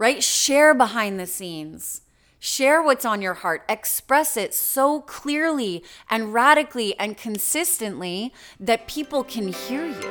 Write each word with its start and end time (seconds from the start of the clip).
right? 0.00 0.22
Share 0.22 0.72
behind 0.72 1.20
the 1.20 1.26
scenes. 1.26 2.00
Share 2.38 2.82
what's 2.82 3.04
on 3.04 3.20
your 3.20 3.34
heart. 3.34 3.64
Express 3.68 4.34
it 4.34 4.54
so 4.54 5.02
clearly 5.02 5.84
and 6.08 6.32
radically 6.32 6.98
and 6.98 7.18
consistently 7.18 8.32
that 8.58 8.88
people 8.88 9.22
can 9.22 9.48
hear 9.48 9.84
you. 9.84 10.10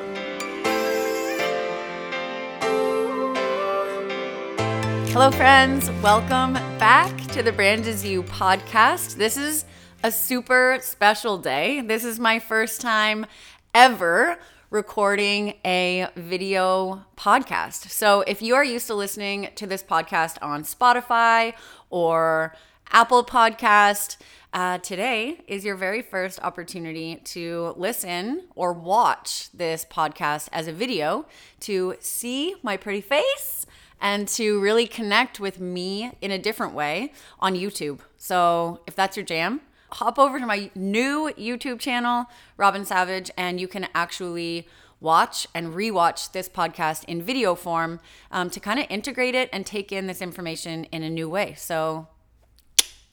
Hello, 5.12 5.32
friends. 5.32 5.90
Welcome 6.04 6.54
back 6.78 7.18
to 7.30 7.42
the 7.42 7.52
Brand 7.52 7.88
Is 7.88 8.06
You 8.06 8.22
podcast. 8.22 9.16
This 9.16 9.38
is 9.38 9.66
a 10.04 10.12
super 10.12 10.78
special 10.84 11.40
day. 11.40 11.82
This 11.82 12.04
is 12.04 12.20
my 12.20 12.38
first 12.38 12.80
time 12.80 13.26
ever 13.74 14.38
recording 14.70 15.56
a 15.66 16.08
video 16.16 17.04
podcast. 17.18 17.90
So 17.90 18.22
if 18.22 18.42
you 18.42 18.54
are 18.54 18.64
used 18.64 18.86
to 18.88 18.94
listening 18.94 19.50
to 19.56 19.66
this 19.66 19.82
podcast 19.82 20.38
on 20.44 20.64
Spotify 20.64 21.54
or 21.90 22.56
Apple 22.92 23.24
Podcast, 23.24 24.18
uh, 24.54 24.78
today 24.78 25.42
is 25.48 25.66
your 25.66 25.76
very 25.76 26.04
first 26.04 26.40
opportunity 26.44 27.16
to 27.24 27.74
listen 27.78 28.44
or 28.54 28.72
watch 28.72 29.50
this 29.52 29.86
podcast 29.90 30.50
as 30.52 30.68
a 30.68 30.72
video 30.72 31.26
to 31.62 31.96
see 32.00 32.56
my 32.62 32.78
pretty 32.78 33.02
face 33.02 33.66
and 34.00 34.28
to 34.28 34.60
really 34.60 34.86
connect 34.86 35.40
with 35.40 35.60
me 35.60 36.12
in 36.22 36.30
a 36.30 36.38
different 36.38 36.74
way 36.74 37.12
on 37.40 37.56
YouTube. 37.56 38.02
So 38.18 38.82
if 38.86 38.96
that's 38.96 39.18
your 39.18 39.26
jam, 39.26 39.62
hop 39.92 40.20
over 40.20 40.40
to 40.40 40.46
my 40.46 40.70
new 40.76 41.32
YouTube 41.38 41.80
channel, 41.80 42.26
Robyn 42.58 42.86
Savage, 42.86 43.32
and 43.38 43.60
you 43.60 43.68
can 43.68 43.88
actually 43.94 44.68
watch 45.00 45.48
and 45.54 45.74
rewatch 45.74 46.32
this 46.32 46.50
podcast 46.50 47.06
in 47.06 47.22
video 47.22 47.56
form 47.56 48.00
um, 48.32 48.50
to 48.50 48.60
kind 48.60 48.80
of 48.80 48.86
integrate 48.90 49.36
it 49.36 49.50
and 49.54 49.66
take 49.66 49.92
in 49.92 50.08
this 50.08 50.22
information 50.22 50.84
in 50.86 51.04
a 51.04 51.10
new 51.10 51.30
way. 51.30 51.54
So 51.58 52.08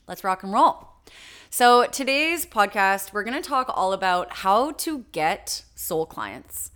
let's 0.07 0.23
rock 0.23 0.43
and 0.43 0.51
roll. 0.51 0.89
So, 1.49 1.85
today's 1.85 2.45
podcast, 2.45 3.13
we're 3.13 3.23
going 3.23 3.41
to 3.41 3.47
talk 3.47 3.71
all 3.73 3.93
about 3.93 4.33
how 4.33 4.71
to 4.71 5.05
get 5.13 5.63
soul 5.75 6.05
clients. 6.05 6.71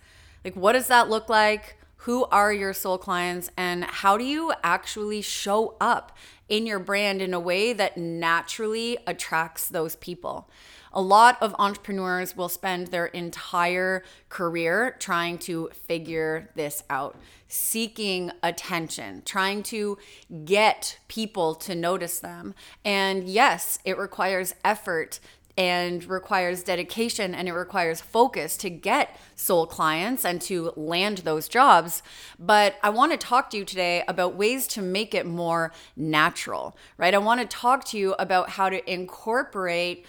Like, 0.46 0.56
what 0.56 0.72
does 0.72 0.88
that 0.88 1.10
look 1.10 1.28
like? 1.28 1.78
Who 1.98 2.24
are 2.26 2.54
your 2.54 2.74
soul 2.74 2.98
clients? 2.98 3.52
And 3.58 3.84
how 3.84 4.18
do 4.18 4.24
you 4.24 4.54
actually 4.64 5.22
show 5.22 5.76
up 5.82 6.18
in 6.52 6.68
your 6.68 6.80
brand 6.80 7.22
in 7.22 7.34
a 7.34 7.40
way 7.40 7.72
that 7.72 7.98
naturally 7.98 8.98
attracts 9.08 9.70
those 9.70 9.96
people. 9.96 10.50
A 10.94 11.02
lot 11.02 11.42
of 11.42 11.56
entrepreneurs 11.58 12.36
will 12.36 12.50
spend 12.50 12.88
their 12.88 13.06
entire 13.06 14.04
career 14.28 14.98
trying 15.00 15.38
to 15.40 15.70
figure 15.88 16.50
this 16.56 16.84
out, 16.90 17.18
seeking 17.48 18.32
attention, 18.44 19.22
trying 19.26 19.64
to 19.64 19.98
get 20.44 21.00
people 21.08 21.56
to 21.56 21.74
notice 21.74 22.20
them. 22.20 22.54
And 22.84 23.30
yes, 23.30 23.80
it 23.86 23.98
requires 23.98 24.54
effort 24.66 25.22
and 25.62 26.04
requires 26.06 26.64
dedication 26.64 27.36
and 27.36 27.48
it 27.48 27.54
requires 27.54 28.02
focus 28.02 28.58
to 28.58 28.68
get 28.68 29.16
soul 29.36 29.68
clients 29.68 30.26
and 30.26 30.42
to 30.42 30.74
land 30.76 31.20
those 31.20 31.48
jobs. 31.48 32.02
But 32.40 32.78
I 32.82 32.90
want 32.90 33.12
to 33.12 33.18
talk 33.20 33.52
to 33.52 33.58
you 33.58 33.64
today 33.64 34.04
about 34.08 34.34
ways 34.34 34.66
to 34.70 34.82
make 34.82 35.14
it 35.14 35.28
more 35.28 35.72
natural, 35.96 36.76
right? 36.98 37.14
I 37.14 37.20
want 37.20 37.42
to 37.42 37.46
talk 37.46 37.84
to 37.90 37.98
you 38.00 38.16
about 38.18 38.50
how 38.50 38.70
to 38.70 38.92
incorporate 38.92 40.04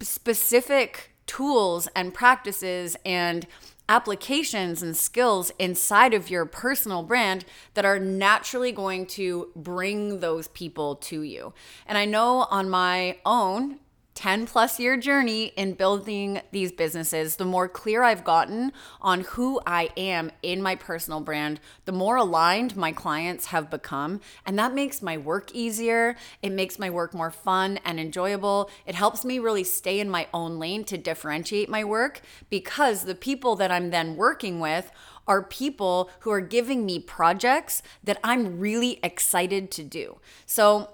specific 0.00 1.16
tools 1.26 1.88
and 1.96 2.14
practices 2.14 2.96
and 3.04 3.48
applications 3.88 4.84
and 4.84 4.96
skills 4.96 5.50
inside 5.58 6.14
of 6.14 6.30
your 6.30 6.46
personal 6.46 7.02
brand 7.02 7.44
that 7.74 7.84
are 7.84 7.98
naturally 7.98 8.70
going 8.70 9.04
to 9.04 9.48
bring 9.56 10.20
those 10.20 10.46
people 10.46 10.94
to 10.94 11.22
you. 11.22 11.52
And 11.88 11.98
I 11.98 12.04
know 12.04 12.46
on 12.52 12.70
my 12.70 13.18
own 13.26 13.80
10 14.20 14.44
plus 14.44 14.78
year 14.78 14.98
journey 14.98 15.46
in 15.56 15.72
building 15.72 16.42
these 16.52 16.72
businesses, 16.72 17.36
the 17.36 17.44
more 17.46 17.66
clear 17.66 18.02
I've 18.02 18.22
gotten 18.22 18.70
on 19.00 19.22
who 19.22 19.62
I 19.66 19.88
am 19.96 20.30
in 20.42 20.60
my 20.60 20.76
personal 20.76 21.20
brand, 21.20 21.58
the 21.86 21.92
more 21.92 22.16
aligned 22.16 22.76
my 22.76 22.92
clients 22.92 23.46
have 23.46 23.70
become. 23.70 24.20
And 24.44 24.58
that 24.58 24.74
makes 24.74 25.00
my 25.00 25.16
work 25.16 25.54
easier. 25.54 26.16
It 26.42 26.52
makes 26.52 26.78
my 26.78 26.90
work 26.90 27.14
more 27.14 27.30
fun 27.30 27.78
and 27.82 27.98
enjoyable. 27.98 28.68
It 28.84 28.94
helps 28.94 29.24
me 29.24 29.38
really 29.38 29.64
stay 29.64 30.00
in 30.00 30.10
my 30.10 30.28
own 30.34 30.58
lane 30.58 30.84
to 30.84 30.98
differentiate 30.98 31.70
my 31.70 31.82
work 31.82 32.20
because 32.50 33.04
the 33.04 33.14
people 33.14 33.56
that 33.56 33.72
I'm 33.72 33.88
then 33.88 34.16
working 34.16 34.60
with 34.60 34.92
are 35.26 35.42
people 35.42 36.10
who 36.20 36.30
are 36.30 36.42
giving 36.42 36.84
me 36.84 36.98
projects 36.98 37.82
that 38.04 38.18
I'm 38.22 38.60
really 38.60 39.00
excited 39.02 39.70
to 39.70 39.82
do. 39.82 40.18
So, 40.44 40.90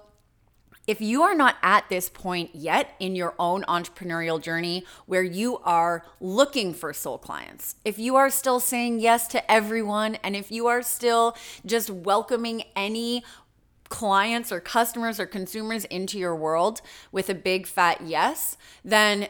if 0.87 1.01
you 1.01 1.21
are 1.21 1.35
not 1.35 1.57
at 1.61 1.89
this 1.89 2.07
point 2.07 2.51
yet 2.53 2.95
in 2.97 3.13
your 3.13 3.35
own 3.37 3.63
entrepreneurial 3.63 4.41
journey 4.41 4.85
where 5.05 5.23
you 5.23 5.57
are 5.59 6.05
looking 6.21 6.73
for 6.73 6.93
soul 6.93 7.17
clients, 7.17 7.75
if 7.83 7.99
you 7.99 8.15
are 8.15 8.29
still 8.29 8.61
saying 8.61 8.99
yes 8.99 9.27
to 9.27 9.51
everyone, 9.51 10.15
and 10.23 10.35
if 10.35 10.49
you 10.49 10.67
are 10.67 10.81
still 10.81 11.35
just 11.65 11.89
welcoming 11.89 12.63
any 12.75 13.21
clients 13.89 14.51
or 14.51 14.61
customers 14.61 15.19
or 15.19 15.25
consumers 15.25 15.83
into 15.85 16.17
your 16.17 16.35
world 16.35 16.81
with 17.11 17.29
a 17.29 17.35
big 17.35 17.67
fat 17.67 17.99
yes, 18.01 18.57
then 18.83 19.27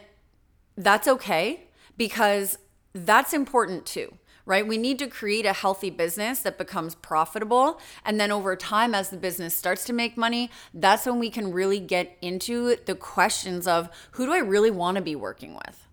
that's 0.76 1.08
okay 1.08 1.64
because 1.96 2.58
that's 2.94 3.32
important 3.32 3.84
too 3.84 4.14
right? 4.48 4.66
We 4.66 4.78
need 4.78 4.98
to 5.00 5.06
create 5.06 5.44
a 5.44 5.52
healthy 5.52 5.90
business 5.90 6.40
that 6.40 6.56
becomes 6.56 6.94
profitable. 6.94 7.78
And 8.02 8.18
then 8.18 8.32
over 8.32 8.56
time, 8.56 8.94
as 8.94 9.10
the 9.10 9.18
business 9.18 9.54
starts 9.54 9.84
to 9.84 9.92
make 9.92 10.16
money, 10.16 10.50
that's 10.72 11.04
when 11.04 11.18
we 11.18 11.28
can 11.28 11.52
really 11.52 11.78
get 11.78 12.16
into 12.22 12.76
the 12.86 12.94
questions 12.94 13.66
of 13.66 13.90
who 14.12 14.24
do 14.24 14.32
I 14.32 14.38
really 14.38 14.70
want 14.70 14.96
to 14.96 15.02
be 15.02 15.14
working 15.14 15.52
with? 15.52 15.86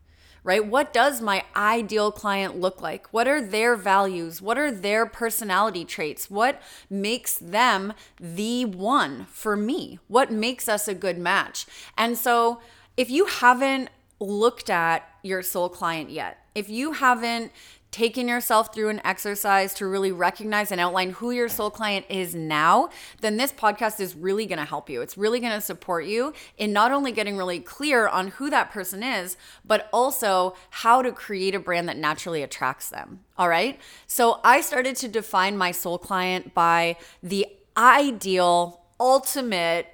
Right? 0.46 0.66
What 0.66 0.94
does 0.94 1.22
my 1.22 1.44
ideal 1.54 2.14
client 2.14 2.58
look 2.58 2.82
like? 2.82 3.08
What 3.12 3.28
are 3.28 3.42
their 3.42 3.76
values? 3.76 4.42
What 4.42 4.58
are 4.58 4.72
their 4.72 5.06
personality 5.06 5.84
traits? 5.84 6.30
What 6.30 6.62
makes 6.90 7.38
them 7.38 7.92
the 8.22 8.64
one 8.64 9.26
for 9.26 9.58
me? 9.58 10.00
What 10.08 10.32
makes 10.32 10.70
us 10.70 10.88
a 10.88 10.94
good 10.94 11.18
match? 11.18 11.66
And 11.98 12.18
so, 12.18 12.62
if 12.96 13.10
you 13.10 13.26
haven't 13.26 13.90
looked 14.22 14.70
at 14.70 15.10
your 15.24 15.42
soul 15.42 15.68
client 15.68 16.10
yet, 16.10 16.46
if 16.54 16.70
you 16.70 16.94
haven't 16.94 17.52
taken 17.96 18.28
yourself 18.28 18.74
through 18.74 18.90
an 18.90 19.00
exercise 19.06 19.74
to 19.74 19.88
really 19.88 20.12
recognize 20.12 20.70
and 20.70 20.82
outline 20.82 21.12
who 21.12 21.32
your 21.32 21.48
soul 21.48 21.72
client 21.72 22.06
is 22.10 22.36
now, 22.36 22.90
then 23.22 23.38
this 23.38 23.54
podcast 23.54 24.02
is 24.02 24.18
really 24.18 24.46
going 24.46 24.60
to 24.60 24.66
help 24.66 24.90
you. 24.90 25.00
It's 25.00 25.18
really 25.18 25.40
going 25.40 25.54
to 25.54 25.62
support 25.62 26.04
you 26.04 26.34
in 26.58 26.74
not 26.74 26.92
only 26.92 27.14
getting 27.14 27.38
really 27.38 27.62
clear 27.62 28.10
on 28.10 28.28
who 28.28 28.50
that 28.50 28.70
person 28.70 29.02
is, 29.02 29.38
but 29.64 29.88
also 29.94 30.58
how 30.72 31.02
to 31.02 31.14
create 31.14 31.56
a 31.56 31.60
brand 31.60 31.88
that 31.88 31.96
naturally 31.96 32.44
attracts 32.44 32.90
them. 32.90 33.22
All 33.38 33.48
right. 33.48 33.80
So 34.08 34.42
I 34.44 34.60
started 34.60 34.98
to 34.98 35.08
define 35.08 35.58
my 35.58 35.72
soul 35.72 35.98
client 35.98 36.54
by 36.54 36.98
the 37.24 37.48
ideal, 37.78 38.82
ultimate, 39.00 39.88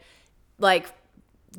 like 0.57 0.87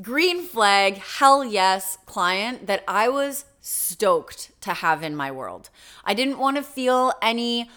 green 0.00 0.42
flag, 0.42 0.96
hell 0.96 1.44
yes 1.44 1.98
client 2.04 2.66
that 2.66 2.82
I 2.88 3.08
was 3.08 3.44
stoked 3.62 4.50
to 4.60 4.74
have 4.74 5.02
in 5.02 5.16
my 5.16 5.30
world. 5.30 5.70
I 6.04 6.12
didn't 6.12 6.38
want 6.38 6.58
to 6.58 6.62
feel 6.62 7.12
any 7.22 7.70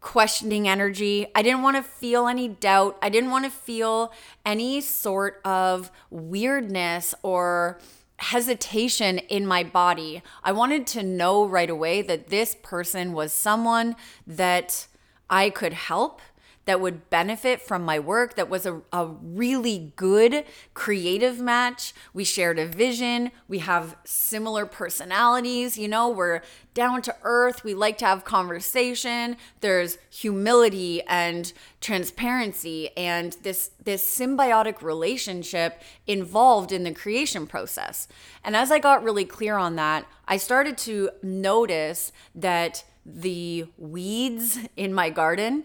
questioning 0.00 0.68
energy. 0.68 1.26
I 1.34 1.40
didn't 1.40 1.62
want 1.62 1.78
to 1.78 1.82
feel 1.82 2.28
any 2.28 2.48
doubt. 2.48 2.98
I 3.00 3.08
didn't 3.08 3.30
want 3.30 3.46
to 3.46 3.50
feel 3.50 4.12
any 4.44 4.82
sort 4.82 5.40
of 5.46 5.90
weirdness 6.10 7.14
or 7.22 7.80
hesitation 8.18 9.18
in 9.18 9.46
my 9.46 9.64
body. 9.64 10.22
I 10.42 10.52
wanted 10.52 10.86
to 10.88 11.02
know 11.02 11.46
right 11.46 11.70
away 11.70 12.02
that 12.02 12.28
this 12.28 12.54
person 12.62 13.12
was 13.12 13.32
someone 13.32 13.96
that 14.26 14.86
I 15.30 15.48
could 15.48 15.72
help 15.72 16.20
that 16.64 16.80
would 16.80 17.10
benefit 17.10 17.60
from 17.60 17.82
my 17.84 17.98
work, 17.98 18.36
that 18.36 18.48
was 18.48 18.66
a, 18.66 18.80
a 18.92 19.06
really 19.06 19.92
good 19.96 20.44
creative 20.72 21.38
match. 21.38 21.92
We 22.12 22.24
shared 22.24 22.58
a 22.58 22.66
vision. 22.66 23.30
We 23.48 23.58
have 23.60 23.96
similar 24.04 24.64
personalities. 24.66 25.76
You 25.76 25.88
know, 25.88 26.08
we're 26.08 26.42
down 26.72 27.02
to 27.02 27.16
earth. 27.22 27.64
We 27.64 27.74
like 27.74 27.98
to 27.98 28.06
have 28.06 28.24
conversation. 28.24 29.36
There's 29.60 29.98
humility 30.10 31.02
and 31.02 31.52
transparency 31.80 32.96
and 32.96 33.36
this, 33.42 33.70
this 33.82 34.04
symbiotic 34.04 34.82
relationship 34.82 35.82
involved 36.06 36.72
in 36.72 36.84
the 36.84 36.92
creation 36.92 37.46
process. 37.46 38.08
And 38.42 38.56
as 38.56 38.70
I 38.70 38.78
got 38.78 39.04
really 39.04 39.24
clear 39.24 39.56
on 39.56 39.76
that, 39.76 40.06
I 40.26 40.38
started 40.38 40.78
to 40.78 41.10
notice 41.22 42.10
that 42.34 42.84
the 43.06 43.66
weeds 43.76 44.58
in 44.76 44.94
my 44.94 45.10
garden 45.10 45.64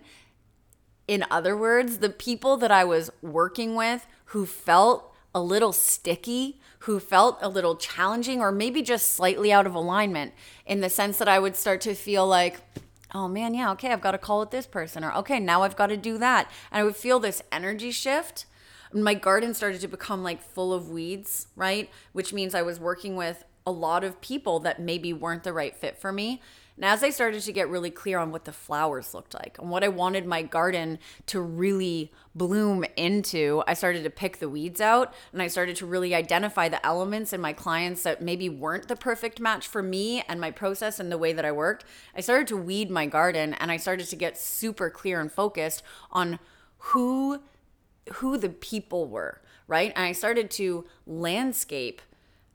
in 1.10 1.26
other 1.32 1.58
words, 1.58 1.98
the 1.98 2.12
people 2.12 2.56
that 2.58 2.70
I 2.70 2.84
was 2.84 3.10
working 3.24 3.74
with 3.74 4.06
who 4.26 4.46
felt 4.46 5.12
a 5.34 5.42
little 5.42 5.74
sticky, 5.74 6.62
who 6.82 7.00
felt 7.00 7.40
a 7.42 7.50
little 7.50 7.76
challenging, 7.76 8.42
or 8.42 8.52
maybe 8.52 8.84
just 8.84 9.14
slightly 9.14 9.52
out 9.52 9.66
of 9.66 9.74
alignment 9.74 10.34
in 10.68 10.82
the 10.82 10.90
sense 10.90 11.18
that 11.18 11.28
I 11.28 11.40
would 11.40 11.56
start 11.56 11.82
to 11.82 11.96
feel 11.96 12.28
like, 12.28 12.62
oh 13.12 13.28
man, 13.28 13.56
yeah, 13.56 13.72
okay, 13.72 13.92
I've 13.92 14.02
got 14.02 14.12
to 14.12 14.20
call 14.20 14.40
with 14.40 14.52
this 14.52 14.68
person, 14.68 15.04
or 15.04 15.12
okay, 15.14 15.40
now 15.40 15.64
I've 15.64 15.76
got 15.76 15.88
to 15.88 15.98
do 15.98 16.20
that. 16.20 16.48
And 16.72 16.80
I 16.80 16.84
would 16.84 16.96
feel 16.96 17.20
this 17.20 17.42
energy 17.52 17.90
shift. 17.90 18.46
My 18.94 19.16
garden 19.16 19.56
started 19.56 19.82
to 19.82 19.88
become 19.88 20.22
like 20.22 20.44
full 20.44 20.72
of 20.72 20.92
weeds, 20.92 21.48
right? 21.56 21.90
Which 22.14 22.34
means 22.34 22.54
I 22.54 22.62
was 22.62 22.80
working 22.80 23.16
with 23.16 23.46
a 23.66 23.72
lot 23.72 24.04
of 24.04 24.22
people 24.22 24.60
that 24.60 24.80
maybe 24.80 25.12
weren't 25.12 25.44
the 25.44 25.54
right 25.54 25.76
fit 25.76 25.98
for 25.98 26.12
me. 26.12 26.40
And 26.80 26.86
as 26.86 27.04
I 27.04 27.10
started 27.10 27.42
to 27.42 27.52
get 27.52 27.68
really 27.68 27.92
clear 27.92 28.20
on 28.20 28.32
what 28.32 28.46
the 28.46 28.54
flowers 28.54 29.14
looked 29.14 29.34
like 29.34 29.58
and 29.60 29.70
what 29.70 29.84
I 29.84 29.90
wanted 29.90 30.26
my 30.26 30.42
garden 30.44 30.98
to 31.26 31.42
really 31.42 32.10
bloom 32.34 32.86
into, 32.96 33.62
I 33.68 33.74
started 33.74 34.06
to 34.06 34.10
pick 34.10 34.40
the 34.40 34.48
weeds 34.48 34.80
out 34.80 35.14
and 35.34 35.42
I 35.42 35.48
started 35.48 35.76
to 35.78 35.86
really 35.86 36.16
identify 36.16 36.70
the 36.70 36.84
elements 36.86 37.34
in 37.34 37.42
my 37.42 37.52
clients 37.52 38.04
that 38.04 38.22
maybe 38.22 38.48
weren't 38.48 38.88
the 38.88 38.96
perfect 38.96 39.42
match 39.42 39.68
for 39.68 39.84
me 39.84 40.24
and 40.30 40.40
my 40.40 40.52
process 40.52 41.02
and 41.02 41.12
the 41.12 41.18
way 41.18 41.34
that 41.34 41.44
I 41.44 41.52
worked. 41.52 41.84
I 42.16 42.22
started 42.22 42.48
to 42.48 42.56
weed 42.56 42.90
my 42.90 43.08
garden 43.08 43.56
and 43.56 43.72
I 43.72 43.76
started 43.76 44.08
to 44.08 44.16
get 44.16 44.38
super 44.38 44.90
clear 44.90 45.20
and 45.20 45.30
focused 45.30 45.84
on 46.14 46.40
who 46.78 47.42
who 48.14 48.38
the 48.38 48.50
people 48.50 49.06
were, 49.06 49.42
right? 49.68 49.92
And 49.98 50.06
I 50.06 50.14
started 50.14 50.50
to 50.52 50.86
landscape 51.06 52.02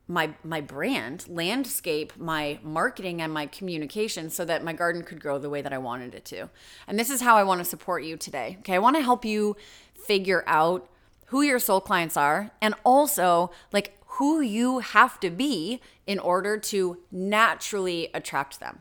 my 0.06 0.34
my 0.44 0.60
brand 0.60 1.24
landscape 1.28 2.12
my 2.18 2.58
marketing 2.62 3.22
and 3.22 3.32
my 3.32 3.46
communication 3.46 4.28
so 4.28 4.44
that 4.44 4.62
my 4.62 4.72
garden 4.72 5.02
could 5.02 5.20
grow 5.20 5.38
the 5.38 5.48
way 5.48 5.62
that 5.62 5.72
I 5.72 5.78
wanted 5.78 6.14
it 6.14 6.24
to. 6.26 6.50
And 6.86 6.98
this 6.98 7.10
is 7.10 7.22
how 7.22 7.36
I 7.36 7.42
want 7.42 7.60
to 7.60 7.64
support 7.64 8.04
you 8.04 8.16
today. 8.16 8.58
Okay? 8.60 8.74
I 8.74 8.78
want 8.78 8.96
to 8.96 9.02
help 9.02 9.24
you 9.24 9.56
figure 9.94 10.44
out 10.46 10.88
who 11.26 11.42
your 11.42 11.58
soul 11.58 11.80
clients 11.80 12.16
are 12.16 12.50
and 12.60 12.74
also 12.84 13.50
like 13.72 13.98
who 14.06 14.40
you 14.40 14.80
have 14.80 15.18
to 15.20 15.30
be 15.30 15.80
in 16.06 16.18
order 16.18 16.58
to 16.58 16.98
naturally 17.10 18.10
attract 18.14 18.60
them. 18.60 18.80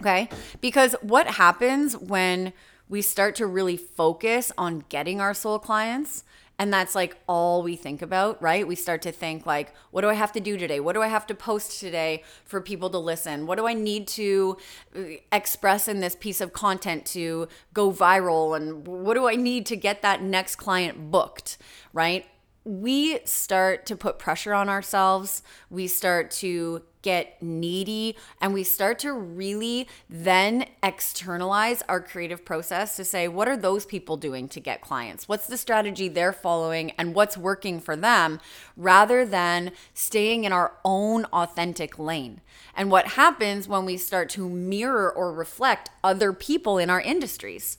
Okay? 0.00 0.28
Because 0.60 0.94
what 1.00 1.26
happens 1.26 1.96
when 1.96 2.52
we 2.88 3.00
start 3.00 3.34
to 3.36 3.46
really 3.46 3.76
focus 3.76 4.52
on 4.58 4.84
getting 4.88 5.20
our 5.20 5.32
soul 5.32 5.58
clients 5.58 6.24
and 6.62 6.72
that's 6.72 6.94
like 6.94 7.16
all 7.26 7.64
we 7.64 7.74
think 7.74 8.02
about, 8.02 8.40
right? 8.40 8.64
We 8.64 8.76
start 8.76 9.02
to 9.02 9.10
think 9.10 9.46
like, 9.46 9.74
what 9.90 10.02
do 10.02 10.08
I 10.08 10.14
have 10.14 10.30
to 10.30 10.38
do 10.38 10.56
today? 10.56 10.78
What 10.78 10.92
do 10.92 11.02
I 11.02 11.08
have 11.08 11.26
to 11.26 11.34
post 11.34 11.80
today 11.80 12.22
for 12.44 12.60
people 12.60 12.88
to 12.90 12.98
listen? 12.98 13.48
What 13.48 13.58
do 13.58 13.66
I 13.66 13.74
need 13.74 14.06
to 14.08 14.56
uh, 14.96 15.00
express 15.32 15.88
in 15.88 15.98
this 15.98 16.14
piece 16.14 16.40
of 16.40 16.52
content 16.52 17.04
to 17.06 17.48
go 17.74 17.90
viral? 17.90 18.56
And 18.56 18.86
what 18.86 19.14
do 19.14 19.26
I 19.26 19.34
need 19.34 19.66
to 19.66 19.76
get 19.76 20.02
that 20.02 20.22
next 20.22 20.54
client 20.54 21.10
booked, 21.10 21.58
right? 21.92 22.26
We 22.64 23.18
start 23.24 23.86
to 23.86 23.96
put 23.96 24.18
pressure 24.18 24.54
on 24.54 24.68
ourselves. 24.68 25.42
We 25.68 25.86
start 25.88 26.30
to 26.32 26.82
get 27.02 27.42
needy 27.42 28.16
and 28.40 28.54
we 28.54 28.62
start 28.62 29.00
to 29.00 29.12
really 29.12 29.88
then 30.08 30.64
externalize 30.82 31.82
our 31.88 32.00
creative 32.00 32.44
process 32.44 32.94
to 32.94 33.04
say, 33.04 33.26
what 33.26 33.48
are 33.48 33.56
those 33.56 33.84
people 33.84 34.16
doing 34.16 34.48
to 34.48 34.60
get 34.60 34.80
clients? 34.80 35.28
What's 35.28 35.48
the 35.48 35.56
strategy 35.56 36.08
they're 36.08 36.32
following 36.32 36.92
and 36.92 37.14
what's 37.14 37.36
working 37.36 37.80
for 37.80 37.96
them 37.96 38.40
rather 38.76 39.26
than 39.26 39.72
staying 39.94 40.44
in 40.44 40.52
our 40.52 40.74
own 40.84 41.24
authentic 41.26 41.98
lane? 41.98 42.40
And 42.76 42.90
what 42.90 43.08
happens 43.08 43.66
when 43.66 43.84
we 43.84 43.96
start 43.96 44.28
to 44.30 44.48
mirror 44.48 45.12
or 45.12 45.32
reflect 45.32 45.90
other 46.04 46.32
people 46.32 46.78
in 46.78 46.88
our 46.88 47.00
industries? 47.00 47.78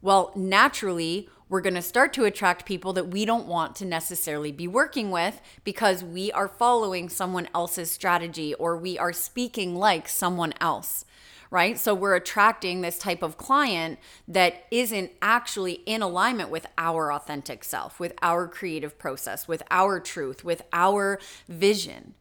Well, 0.00 0.32
naturally, 0.34 1.28
we're 1.52 1.60
going 1.60 1.74
to 1.74 1.82
start 1.82 2.14
to 2.14 2.24
attract 2.24 2.64
people 2.64 2.94
that 2.94 3.08
we 3.08 3.26
don't 3.26 3.46
want 3.46 3.76
to 3.76 3.84
necessarily 3.84 4.50
be 4.50 4.66
working 4.66 5.10
with 5.10 5.38
because 5.64 6.02
we 6.02 6.32
are 6.32 6.48
following 6.48 7.10
someone 7.10 7.46
else's 7.54 7.90
strategy 7.90 8.54
or 8.54 8.74
we 8.74 8.98
are 8.98 9.12
speaking 9.12 9.76
like 9.76 10.08
someone 10.08 10.54
else. 10.62 11.04
Right? 11.50 11.78
So 11.78 11.92
we're 11.92 12.14
attracting 12.16 12.80
this 12.80 12.98
type 12.98 13.22
of 13.22 13.36
client 13.36 13.98
that 14.26 14.64
isn't 14.70 15.12
actually 15.20 15.82
in 15.84 16.00
alignment 16.00 16.48
with 16.48 16.66
our 16.78 17.12
authentic 17.12 17.64
self, 17.64 18.00
with 18.00 18.14
our 18.22 18.48
creative 18.48 18.98
process, 18.98 19.46
with 19.46 19.62
our 19.70 20.00
truth, 20.00 20.44
with 20.44 20.62
our 20.72 21.20
vision. 21.50 22.14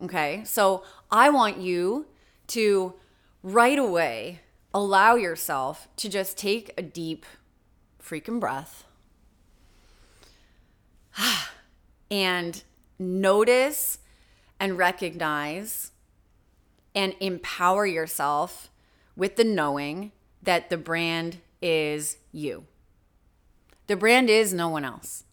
Okay? 0.00 0.44
So 0.44 0.84
I 1.10 1.28
want 1.30 1.58
you 1.58 2.06
to 2.48 2.94
right 3.42 3.80
away 3.80 4.42
allow 4.72 5.16
yourself 5.16 5.88
to 5.96 6.08
just 6.08 6.38
take 6.38 6.72
a 6.78 6.82
deep 6.82 7.26
freaking 8.06 8.38
breath 8.38 8.84
and 12.10 12.62
notice 12.98 13.98
and 14.60 14.78
recognize 14.78 15.92
and 16.94 17.14
empower 17.20 17.86
yourself 17.86 18.70
with 19.16 19.36
the 19.36 19.44
knowing 19.44 20.12
that 20.42 20.70
the 20.70 20.76
brand 20.76 21.38
is 21.60 22.18
you. 22.32 22.64
The 23.86 23.96
brand 23.96 24.30
is 24.30 24.52
no 24.52 24.68
one 24.68 24.84
else, 24.84 25.24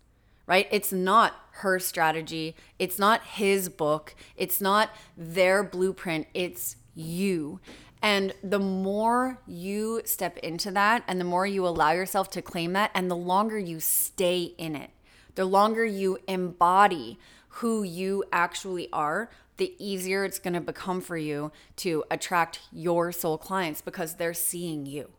right? 0.46 0.68
It's 0.72 0.92
not 0.92 1.34
her 1.58 1.80
strategy. 1.80 2.56
It's 2.80 3.00
not 3.00 3.24
his 3.24 3.70
book. 3.70 4.16
It's 4.36 4.60
not 4.60 4.90
their 5.18 5.64
blueprint. 5.64 6.28
It's 6.34 6.76
you. 6.96 7.60
And 8.04 8.34
the 8.44 8.60
more 8.60 9.40
you 9.48 10.02
step 10.04 10.38
into 10.40 10.72
that 10.72 11.06
and 11.08 11.22
the 11.22 11.26
more 11.26 11.48
you 11.48 11.66
allow 11.66 11.92
yourself 11.92 12.30
to 12.32 12.42
claim 12.42 12.74
that 12.74 12.92
and 12.94 13.10
the 13.10 13.16
longer 13.16 13.58
you 13.58 13.80
stay 13.80 14.54
in 14.58 14.76
it, 14.76 14.90
the 15.36 15.46
longer 15.46 15.86
you 15.86 16.18
embody 16.28 17.18
who 17.48 17.82
you 17.82 18.26
actually 18.34 18.92
are, 18.92 19.30
the 19.56 19.74
easier 19.80 20.26
it's 20.26 20.38
going 20.38 20.54
to 20.54 20.60
become 20.60 21.00
for 21.00 21.16
you 21.16 21.54
to 21.78 22.04
attract 22.12 22.60
your 22.74 23.14
soul 23.14 23.38
clients 23.38 23.80
because 23.80 24.16
they're 24.16 24.34
seeing 24.34 24.86
you. 24.86 25.12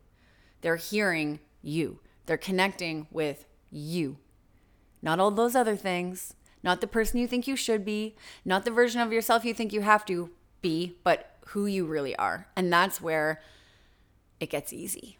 They're 0.60 0.76
hearing 0.76 1.40
you. 1.62 2.00
They're 2.26 2.36
connecting 2.36 3.06
with 3.10 3.46
you. 3.70 4.18
Not 5.00 5.20
all 5.20 5.30
those 5.30 5.54
other 5.54 5.76
things, 5.76 6.34
not 6.62 6.82
the 6.82 6.86
person 6.86 7.18
you 7.18 7.26
think 7.26 7.46
you 7.46 7.56
should 7.56 7.84
be, 7.84 8.14
not 8.44 8.66
the 8.66 8.70
version 8.70 9.00
of 9.00 9.12
yourself 9.12 9.44
you 9.44 9.54
think 9.54 9.72
you 9.72 9.82
have 9.82 10.04
to 10.06 10.30
be, 10.60 10.96
but 11.04 11.33
who 11.48 11.66
you 11.66 11.84
really 11.84 12.16
are. 12.16 12.48
And 12.56 12.72
that's 12.72 13.00
where 13.00 13.40
it 14.40 14.50
gets 14.50 14.72
easy, 14.72 15.18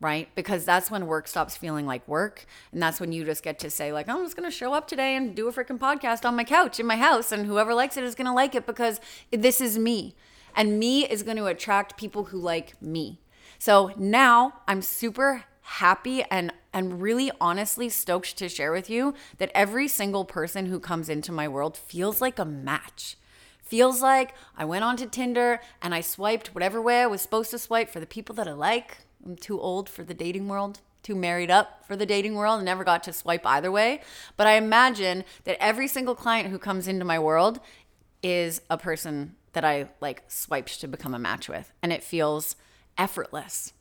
right? 0.00 0.28
Because 0.34 0.64
that's 0.64 0.90
when 0.90 1.06
work 1.06 1.28
stops 1.28 1.56
feeling 1.56 1.86
like 1.86 2.06
work. 2.06 2.46
And 2.72 2.82
that's 2.82 3.00
when 3.00 3.12
you 3.12 3.24
just 3.24 3.42
get 3.42 3.58
to 3.60 3.70
say, 3.70 3.92
like, 3.92 4.08
I'm 4.08 4.24
just 4.24 4.36
going 4.36 4.50
to 4.50 4.56
show 4.56 4.72
up 4.72 4.86
today 4.86 5.16
and 5.16 5.34
do 5.34 5.48
a 5.48 5.52
freaking 5.52 5.78
podcast 5.78 6.24
on 6.24 6.36
my 6.36 6.44
couch 6.44 6.80
in 6.80 6.86
my 6.86 6.96
house. 6.96 7.32
And 7.32 7.46
whoever 7.46 7.74
likes 7.74 7.96
it 7.96 8.04
is 8.04 8.14
going 8.14 8.26
to 8.26 8.32
like 8.32 8.54
it 8.54 8.66
because 8.66 9.00
this 9.30 9.60
is 9.60 9.78
me. 9.78 10.14
And 10.54 10.78
me 10.78 11.06
is 11.06 11.22
going 11.22 11.36
to 11.36 11.46
attract 11.46 11.96
people 11.96 12.24
who 12.24 12.38
like 12.38 12.80
me. 12.82 13.20
So 13.58 13.92
now 13.96 14.54
I'm 14.66 14.82
super 14.82 15.44
happy 15.62 16.24
and 16.30 16.52
and 16.72 17.02
really 17.02 17.30
honestly 17.40 17.88
stoked 17.88 18.36
to 18.36 18.48
share 18.48 18.72
with 18.72 18.88
you 18.88 19.14
that 19.38 19.50
every 19.54 19.88
single 19.88 20.24
person 20.24 20.66
who 20.66 20.78
comes 20.80 21.08
into 21.08 21.32
my 21.32 21.46
world 21.46 21.76
feels 21.76 22.20
like 22.20 22.38
a 22.38 22.44
match 22.44 23.16
feels 23.70 24.02
like 24.02 24.34
I 24.56 24.64
went 24.64 24.82
onto 24.82 25.08
Tinder 25.08 25.60
and 25.80 25.94
I 25.94 26.00
swiped 26.00 26.54
whatever 26.54 26.82
way 26.82 27.02
I 27.02 27.06
was 27.06 27.22
supposed 27.22 27.52
to 27.52 27.58
swipe 27.58 27.88
for 27.88 28.00
the 28.00 28.06
people 28.06 28.34
that 28.34 28.48
I 28.48 28.52
like. 28.52 28.98
I'm 29.24 29.36
too 29.36 29.60
old 29.60 29.88
for 29.88 30.02
the 30.02 30.12
dating 30.12 30.48
world, 30.48 30.80
too 31.04 31.14
married 31.14 31.52
up 31.52 31.86
for 31.86 31.94
the 31.94 32.04
dating 32.04 32.34
world, 32.34 32.58
and 32.58 32.64
never 32.64 32.82
got 32.82 33.04
to 33.04 33.12
swipe 33.12 33.46
either 33.46 33.70
way. 33.70 34.00
But 34.36 34.48
I 34.48 34.56
imagine 34.56 35.24
that 35.44 35.56
every 35.62 35.86
single 35.86 36.16
client 36.16 36.48
who 36.48 36.58
comes 36.58 36.88
into 36.88 37.04
my 37.04 37.18
world 37.18 37.60
is 38.24 38.60
a 38.68 38.76
person 38.76 39.36
that 39.52 39.64
I 39.64 39.90
like 40.00 40.24
swiped 40.26 40.80
to 40.80 40.88
become 40.88 41.14
a 41.14 41.18
match 41.18 41.48
with. 41.48 41.72
And 41.80 41.92
it 41.92 42.02
feels 42.02 42.56
effortless 42.98 43.72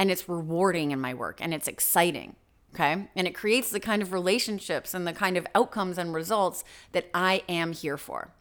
and 0.00 0.10
it's 0.10 0.28
rewarding 0.28 0.90
in 0.90 1.00
my 1.00 1.14
work 1.14 1.38
and 1.40 1.54
it's 1.54 1.68
exciting. 1.68 2.34
Okay. 2.74 3.08
And 3.14 3.26
it 3.26 3.34
creates 3.34 3.70
the 3.70 3.80
kind 3.80 4.02
of 4.02 4.12
relationships 4.12 4.94
and 4.94 5.06
the 5.06 5.12
kind 5.12 5.36
of 5.36 5.46
outcomes 5.54 5.96
and 5.96 6.12
results 6.12 6.64
that 6.92 7.06
I 7.14 7.42
am 7.48 7.72
here 7.72 7.96
for. 7.96 8.32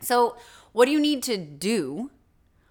So, 0.00 0.36
what 0.72 0.86
do 0.86 0.92
you 0.92 1.00
need 1.00 1.22
to 1.24 1.36
do? 1.36 2.10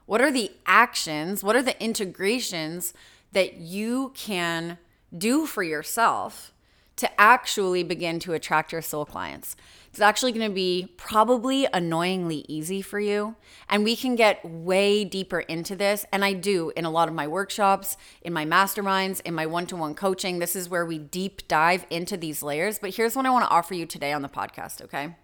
What 0.06 0.22
are 0.22 0.32
the 0.32 0.52
actions? 0.66 1.44
What 1.44 1.56
are 1.56 1.62
the 1.62 1.82
integrations 1.84 2.94
that 3.32 3.58
you 3.58 4.12
can 4.16 4.78
do 5.16 5.46
for 5.46 5.64
yourself 5.64 6.52
to 6.96 7.22
actually 7.22 7.84
begin 7.84 8.20
to 8.20 8.34
attract 8.34 8.72
your 8.72 8.82
soul 8.82 9.06
clients? 9.06 9.56
It's 9.90 10.02
actually 10.02 10.32
going 10.32 10.48
to 10.50 10.54
be 10.54 10.94
probably 10.98 11.68
annoyingly 11.74 12.46
easy 12.48 12.82
for 12.82 13.00
you. 13.00 13.36
And 13.70 13.84
we 13.84 13.96
can 13.96 14.16
get 14.16 14.44
way 14.46 15.04
deeper 15.04 15.40
into 15.42 15.76
this. 15.76 16.06
And 16.12 16.24
I 16.24 16.34
do 16.34 16.72
in 16.76 16.86
a 16.86 16.92
lot 16.92 17.08
of 17.08 17.16
my 17.16 17.28
workshops, 17.28 17.98
in 18.22 18.32
my 18.32 18.46
masterminds, 18.46 19.20
in 19.22 19.34
my 19.34 19.46
one 19.46 19.66
to 19.68 19.76
one 19.76 19.96
coaching. 19.96 20.40
This 20.40 20.56
is 20.56 20.70
where 20.70 20.86
we 20.86 21.00
deep 21.00 21.48
dive 21.48 21.86
into 21.90 22.18
these 22.18 22.44
layers. 22.44 22.80
But 22.80 22.96
here's 22.96 23.16
what 23.16 23.26
I 23.26 23.30
want 23.30 23.46
to 23.46 23.52
offer 23.52 23.74
you 23.74 23.86
today 23.86 24.14
on 24.14 24.22
the 24.22 24.30
podcast, 24.30 24.82
okay? 24.84 25.16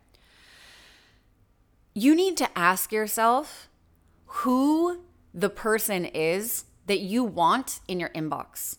You 1.97 2.13
need 2.13 2.35
to 2.35 2.57
ask 2.57 2.91
yourself 2.91 3.69
who 4.25 4.99
the 5.33 5.49
person 5.49 6.03
is 6.03 6.65
that 6.87 6.99
you 6.99 7.23
want 7.23 7.79
in 7.87 8.01
your 8.01 8.09
inbox. 8.09 8.77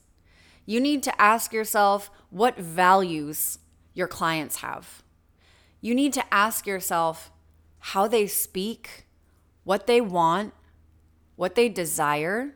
You 0.66 0.80
need 0.80 1.02
to 1.04 1.20
ask 1.20 1.52
yourself 1.52 2.10
what 2.28 2.58
values 2.58 3.58
your 3.94 4.06
clients 4.06 4.56
have. 4.56 5.02
You 5.80 5.94
need 5.94 6.12
to 6.12 6.34
ask 6.34 6.66
yourself 6.66 7.30
how 7.78 8.06
they 8.06 8.26
speak, 8.26 9.06
what 9.64 9.86
they 9.86 10.02
want, 10.02 10.52
what 11.36 11.54
they 11.54 11.70
desire, 11.70 12.54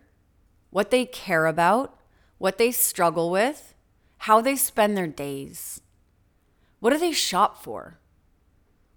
what 0.68 0.90
they 0.90 1.06
care 1.06 1.46
about, 1.46 1.98
what 2.36 2.58
they 2.58 2.70
struggle 2.70 3.30
with, 3.30 3.74
how 4.18 4.42
they 4.42 4.56
spend 4.56 4.94
their 4.94 5.06
days. 5.06 5.80
What 6.80 6.90
do 6.90 6.98
they 6.98 7.12
shop 7.12 7.62
for? 7.62 7.99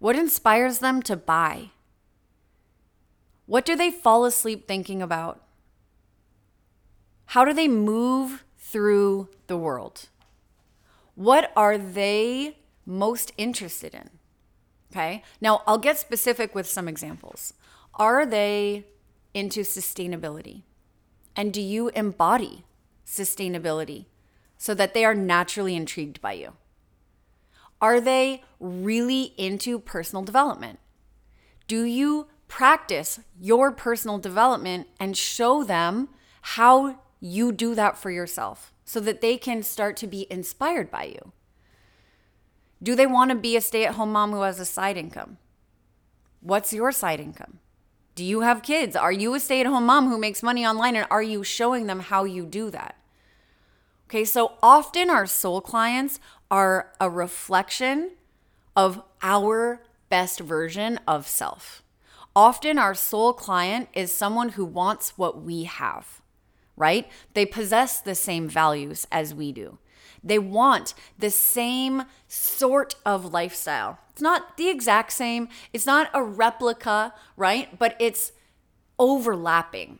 What 0.03 0.17
inspires 0.17 0.79
them 0.79 1.01
to 1.03 1.15
buy? 1.15 1.69
What 3.45 3.63
do 3.63 3.73
they 3.73 3.89
fall 3.89 4.25
asleep 4.25 4.67
thinking 4.67 5.01
about? 5.01 5.41
How 7.27 7.45
do 7.45 7.53
they 7.53 7.69
move 7.69 8.43
through 8.57 9.29
the 9.47 9.55
world? 9.55 10.09
What 11.15 11.53
are 11.55 11.77
they 11.77 12.57
most 12.85 13.31
interested 13.37 13.93
in? 13.93 14.09
Okay. 14.91 15.23
Now, 15.39 15.61
I'll 15.65 15.77
get 15.77 15.97
specific 15.97 16.53
with 16.53 16.67
some 16.67 16.89
examples. 16.89 17.53
Are 17.93 18.25
they 18.25 18.83
into 19.33 19.61
sustainability? 19.61 20.63
And 21.33 21.53
do 21.53 21.61
you 21.61 21.87
embody 21.95 22.65
sustainability 23.07 24.07
so 24.57 24.73
that 24.73 24.93
they 24.93 25.05
are 25.05 25.15
naturally 25.15 25.77
intrigued 25.77 26.19
by 26.19 26.33
you? 26.33 26.55
Are 27.83 27.99
they 27.99 28.41
really 28.61 29.33
into 29.37 29.77
personal 29.77 30.23
development? 30.23 30.79
Do 31.67 31.83
you 31.83 32.27
practice 32.47 33.19
your 33.37 33.73
personal 33.73 34.19
development 34.19 34.87
and 35.01 35.17
show 35.17 35.65
them 35.65 36.07
how 36.43 36.99
you 37.19 37.51
do 37.51 37.75
that 37.75 37.97
for 37.97 38.09
yourself 38.09 38.71
so 38.85 39.01
that 39.01 39.19
they 39.19 39.37
can 39.37 39.63
start 39.63 39.97
to 39.97 40.07
be 40.07 40.27
inspired 40.29 40.89
by 40.89 41.03
you? 41.03 41.33
Do 42.81 42.95
they 42.95 43.05
want 43.05 43.31
to 43.31 43.35
be 43.35 43.57
a 43.57 43.61
stay 43.61 43.85
at 43.85 43.95
home 43.95 44.13
mom 44.13 44.31
who 44.31 44.43
has 44.43 44.61
a 44.61 44.65
side 44.65 44.95
income? 44.95 45.37
What's 46.39 46.71
your 46.71 46.93
side 46.93 47.19
income? 47.19 47.59
Do 48.15 48.23
you 48.23 48.41
have 48.41 48.63
kids? 48.63 48.95
Are 48.95 49.11
you 49.11 49.33
a 49.33 49.41
stay 49.41 49.59
at 49.59 49.67
home 49.67 49.87
mom 49.87 50.07
who 50.07 50.17
makes 50.17 50.41
money 50.41 50.65
online 50.65 50.95
and 50.95 51.07
are 51.11 51.23
you 51.23 51.43
showing 51.43 51.87
them 51.87 51.99
how 51.99 52.23
you 52.23 52.45
do 52.45 52.69
that? 52.69 52.95
Okay, 54.07 54.25
so 54.25 54.53
often 54.61 55.09
our 55.09 55.25
soul 55.25 55.59
clients 55.59 56.19
are 56.53 56.91
a 56.99 57.09
reflection 57.09 58.11
of 58.75 59.01
our 59.23 59.81
best 60.09 60.39
version 60.39 60.99
of 61.07 61.27
self. 61.27 61.81
Often 62.35 62.77
our 62.77 62.93
soul 62.93 63.33
client 63.33 63.89
is 63.93 64.13
someone 64.13 64.49
who 64.49 64.63
wants 64.63 65.17
what 65.17 65.41
we 65.41 65.63
have, 65.63 66.21
right? 66.77 67.09
They 67.33 67.47
possess 67.47 67.99
the 67.99 68.13
same 68.13 68.47
values 68.47 69.07
as 69.11 69.33
we 69.33 69.51
do. 69.51 69.79
They 70.23 70.37
want 70.37 70.93
the 71.17 71.31
same 71.31 72.03
sort 72.27 72.97
of 73.03 73.33
lifestyle. 73.33 73.97
It's 74.11 74.21
not 74.21 74.55
the 74.55 74.69
exact 74.69 75.11
same, 75.11 75.49
it's 75.73 75.87
not 75.87 76.11
a 76.13 76.21
replica, 76.21 77.15
right? 77.35 77.79
But 77.79 77.95
it's 77.97 78.31
overlapping. 78.99 79.97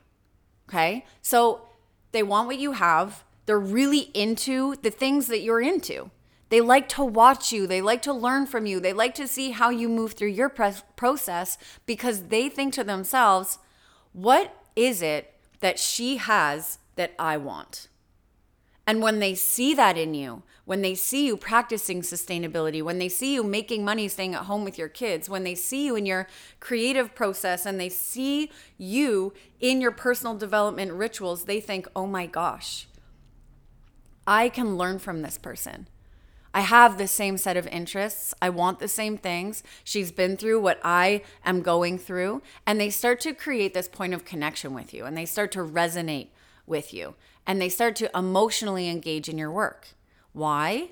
Okay? 0.69 1.07
So 1.23 1.67
they 2.11 2.21
want 2.21 2.45
what 2.45 2.59
you 2.59 2.73
have. 2.73 3.23
They're 3.47 3.59
really 3.59 4.11
into 4.13 4.75
the 4.83 4.91
things 4.91 5.25
that 5.27 5.41
you're 5.41 5.59
into. 5.59 6.11
They 6.53 6.61
like 6.61 6.87
to 6.89 7.03
watch 7.03 7.51
you. 7.51 7.65
They 7.65 7.81
like 7.81 8.03
to 8.03 8.13
learn 8.13 8.45
from 8.45 8.67
you. 8.67 8.79
They 8.79 8.93
like 8.93 9.15
to 9.15 9.27
see 9.27 9.49
how 9.49 9.71
you 9.71 9.89
move 9.89 10.13
through 10.13 10.27
your 10.27 10.49
process 10.49 11.57
because 11.87 12.25
they 12.25 12.47
think 12.47 12.75
to 12.75 12.83
themselves, 12.83 13.57
what 14.11 14.55
is 14.75 15.01
it 15.01 15.33
that 15.61 15.79
she 15.79 16.17
has 16.17 16.77
that 16.95 17.15
I 17.17 17.37
want? 17.37 17.87
And 18.85 19.01
when 19.01 19.17
they 19.17 19.33
see 19.33 19.73
that 19.73 19.97
in 19.97 20.13
you, 20.13 20.43
when 20.65 20.83
they 20.83 20.93
see 20.93 21.25
you 21.25 21.37
practicing 21.37 22.03
sustainability, 22.03 22.83
when 22.83 22.99
they 22.99 23.09
see 23.09 23.33
you 23.33 23.43
making 23.43 23.83
money 23.83 24.07
staying 24.07 24.35
at 24.35 24.43
home 24.43 24.63
with 24.63 24.77
your 24.77 24.89
kids, 24.89 25.27
when 25.27 25.43
they 25.43 25.55
see 25.55 25.87
you 25.87 25.95
in 25.95 26.05
your 26.05 26.27
creative 26.59 27.15
process 27.15 27.65
and 27.65 27.79
they 27.79 27.89
see 27.89 28.51
you 28.77 29.33
in 29.59 29.81
your 29.81 29.89
personal 29.89 30.37
development 30.37 30.93
rituals, 30.93 31.45
they 31.45 31.59
think, 31.59 31.87
oh 31.95 32.05
my 32.05 32.27
gosh, 32.27 32.87
I 34.27 34.49
can 34.49 34.77
learn 34.77 34.99
from 34.99 35.23
this 35.23 35.39
person. 35.39 35.87
I 36.53 36.61
have 36.61 36.97
the 36.97 37.07
same 37.07 37.37
set 37.37 37.57
of 37.57 37.67
interests. 37.67 38.33
I 38.41 38.49
want 38.49 38.79
the 38.79 38.87
same 38.87 39.17
things. 39.17 39.63
She's 39.83 40.11
been 40.11 40.37
through 40.37 40.61
what 40.61 40.79
I 40.83 41.23
am 41.43 41.61
going 41.61 41.97
through. 41.97 42.43
And 42.67 42.79
they 42.79 42.91
start 42.91 43.19
to 43.21 43.33
create 43.33 43.73
this 43.73 43.87
point 43.87 44.13
of 44.13 44.25
connection 44.25 44.73
with 44.73 44.93
you 44.93 45.05
and 45.05 45.17
they 45.17 45.25
start 45.25 45.51
to 45.53 45.59
resonate 45.59 46.27
with 46.67 46.93
you 46.93 47.15
and 47.47 47.59
they 47.59 47.69
start 47.69 47.95
to 47.97 48.17
emotionally 48.17 48.87
engage 48.87 49.27
in 49.27 49.37
your 49.37 49.51
work. 49.51 49.89
Why? 50.31 50.89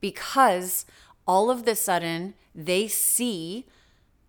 Because 0.00 0.86
all 1.26 1.50
of 1.50 1.64
the 1.64 1.76
sudden 1.76 2.34
they 2.54 2.88
see 2.88 3.66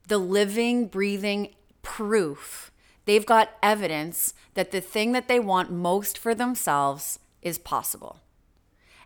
the 0.08 0.20
living, 0.20 0.88
breathing 0.88 1.56
proof. 1.82 2.72
They've 3.06 3.26
got 3.26 3.58
evidence 3.64 4.36
that 4.54 4.72
the 4.72 4.82
thing 4.82 5.12
that 5.14 5.28
they 5.28 5.40
want 5.40 5.72
most 5.72 6.18
for 6.18 6.36
themselves 6.36 7.18
is 7.42 7.58
possible. 7.58 8.20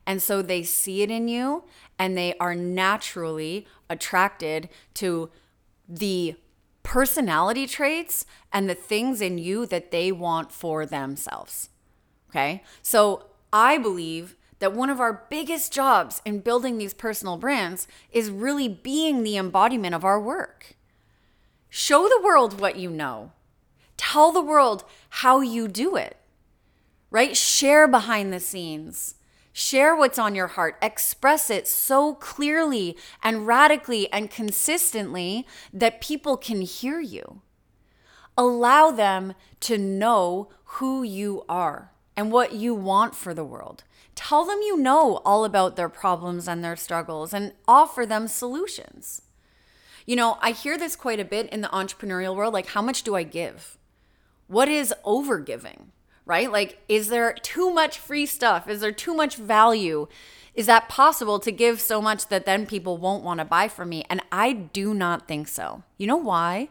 And 0.07 0.21
so 0.21 0.41
they 0.41 0.63
see 0.63 1.01
it 1.01 1.09
in 1.09 1.27
you 1.27 1.63
and 1.97 2.17
they 2.17 2.35
are 2.39 2.55
naturally 2.55 3.65
attracted 3.89 4.69
to 4.95 5.29
the 5.88 6.35
personality 6.83 7.65
traits 7.65 8.25
and 8.53 8.69
the 8.69 8.75
things 8.75 9.19
in 9.21 9.38
you 9.38 9.65
that 9.65 9.91
they 9.91 10.12
want 10.12 10.51
for 10.51 10.85
themselves. 10.85 11.69
Okay. 12.29 12.63
So 12.81 13.27
I 13.51 13.77
believe 13.77 14.35
that 14.59 14.74
one 14.74 14.89
of 14.89 15.00
our 15.00 15.25
biggest 15.29 15.74
jobs 15.74 16.21
in 16.25 16.39
building 16.39 16.77
these 16.77 16.93
personal 16.93 17.38
brands 17.38 17.88
is 18.12 18.29
really 18.29 18.67
being 18.67 19.24
the 19.24 19.38
embodiment 19.38 19.95
of 19.95 20.05
our 20.05 20.19
work. 20.19 20.75
Show 21.69 22.07
the 22.07 22.21
world 22.24 22.59
what 22.59 22.77
you 22.77 22.89
know, 22.89 23.31
tell 23.97 24.31
the 24.31 24.41
world 24.41 24.83
how 25.09 25.41
you 25.41 25.67
do 25.67 25.95
it, 25.95 26.17
right? 27.09 27.35
Share 27.35 27.88
behind 27.88 28.31
the 28.31 28.39
scenes. 28.39 29.15
Share 29.57 29.95
what's 29.95 30.19
on 30.19 30.35
your 30.35 30.47
heart. 30.47 30.77
Express 30.81 31.50
it 31.50 31.65
so 31.65 32.13
clearly 32.15 32.97
and 33.24 33.47
radically 33.47 34.12
and 34.12 34.29
consistently 34.29 35.47
that 35.71 36.01
people 36.01 36.35
can 36.35 36.59
hear 36.59 37.00
you. 37.00 37.41
Allow 38.38 38.91
them 38.91 39.33
to 39.62 39.77
know 39.77 40.50
who 40.65 41.03
you 41.03 41.45
are 41.47 41.93
and 42.17 42.33
what 42.33 42.51
you 42.51 42.75
want 42.75 43.15
for 43.15 43.33
the 43.33 43.45
world. 43.45 43.85
Tell 44.13 44.43
them 44.43 44.59
you 44.62 44.75
know 44.75 45.21
all 45.24 45.45
about 45.45 45.77
their 45.77 45.88
problems 45.88 46.50
and 46.50 46.62
their 46.62 46.75
struggles 46.75 47.33
and 47.33 47.53
offer 47.65 48.05
them 48.05 48.27
solutions. 48.27 49.21
You 50.05 50.17
know, 50.17 50.38
I 50.41 50.51
hear 50.51 50.77
this 50.77 50.97
quite 50.97 51.21
a 51.21 51.25
bit 51.25 51.47
in 51.47 51.62
the 51.62 51.69
entrepreneurial 51.69 52.35
world 52.35 52.53
like, 52.53 52.67
how 52.67 52.81
much 52.81 53.03
do 53.03 53.15
I 53.15 53.24
give? 53.24 53.77
What 54.47 54.67
is 54.67 54.93
overgiving, 55.05 55.91
right? 56.25 56.51
Like, 56.51 56.82
is 56.88 57.10
there 57.10 57.34
too 57.34 57.72
much 57.72 58.00
free 58.00 58.25
stuff? 58.25 58.67
Is 58.67 58.82
there 58.82 58.91
too 58.91 59.13
much 59.13 59.36
value? 59.36 60.08
Is 60.53 60.65
that 60.67 60.89
possible 60.89 61.39
to 61.39 61.51
give 61.51 61.82
so 61.82 62.01
much 62.01 62.27
that 62.27 62.46
then 62.46 62.65
people 62.65 62.98
won't 62.98 63.24
want 63.24 63.39
to 63.39 63.46
buy 63.46 63.67
from 63.67 63.89
me? 63.89 64.05
And 64.10 64.22
I 64.32 64.53
do 64.53 64.94
not 64.94 65.27
think 65.27 65.48
so. 65.48 65.84
You 65.98 66.08
know 66.08 66.15
why? 66.15 66.70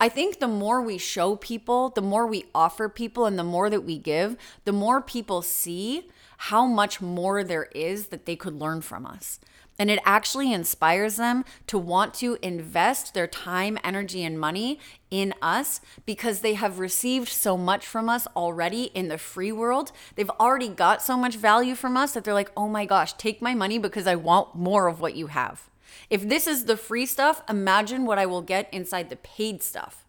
I 0.00 0.08
think 0.08 0.38
the 0.38 0.48
more 0.48 0.80
we 0.80 0.96
show 0.96 1.34
people, 1.34 1.90
the 1.90 2.00
more 2.00 2.26
we 2.26 2.44
offer 2.54 2.88
people, 2.88 3.26
and 3.26 3.36
the 3.36 3.44
more 3.44 3.68
that 3.68 3.82
we 3.82 3.98
give, 3.98 4.36
the 4.64 4.72
more 4.72 5.02
people 5.02 5.42
see 5.42 6.08
how 6.36 6.66
much 6.66 7.00
more 7.00 7.42
there 7.42 7.64
is 7.74 8.06
that 8.06 8.24
they 8.24 8.36
could 8.36 8.54
learn 8.54 8.80
from 8.80 9.04
us. 9.04 9.40
And 9.78 9.90
it 9.90 10.00
actually 10.04 10.52
inspires 10.52 11.16
them 11.16 11.44
to 11.68 11.78
want 11.78 12.12
to 12.14 12.36
invest 12.42 13.14
their 13.14 13.28
time, 13.28 13.78
energy, 13.84 14.24
and 14.24 14.38
money 14.38 14.80
in 15.10 15.32
us 15.40 15.80
because 16.04 16.40
they 16.40 16.54
have 16.54 16.80
received 16.80 17.28
so 17.28 17.56
much 17.56 17.86
from 17.86 18.08
us 18.08 18.26
already 18.34 18.84
in 18.94 19.08
the 19.08 19.18
free 19.18 19.52
world. 19.52 19.92
They've 20.16 20.30
already 20.30 20.68
got 20.68 21.00
so 21.00 21.16
much 21.16 21.36
value 21.36 21.76
from 21.76 21.96
us 21.96 22.12
that 22.12 22.24
they're 22.24 22.34
like, 22.34 22.50
oh 22.56 22.68
my 22.68 22.86
gosh, 22.86 23.12
take 23.12 23.40
my 23.40 23.54
money 23.54 23.78
because 23.78 24.06
I 24.06 24.16
want 24.16 24.56
more 24.56 24.88
of 24.88 25.00
what 25.00 25.14
you 25.14 25.28
have. 25.28 25.70
If 26.10 26.28
this 26.28 26.46
is 26.46 26.64
the 26.64 26.76
free 26.76 27.06
stuff, 27.06 27.42
imagine 27.48 28.04
what 28.04 28.18
I 28.18 28.26
will 28.26 28.42
get 28.42 28.68
inside 28.72 29.10
the 29.10 29.16
paid 29.16 29.62
stuff, 29.62 30.06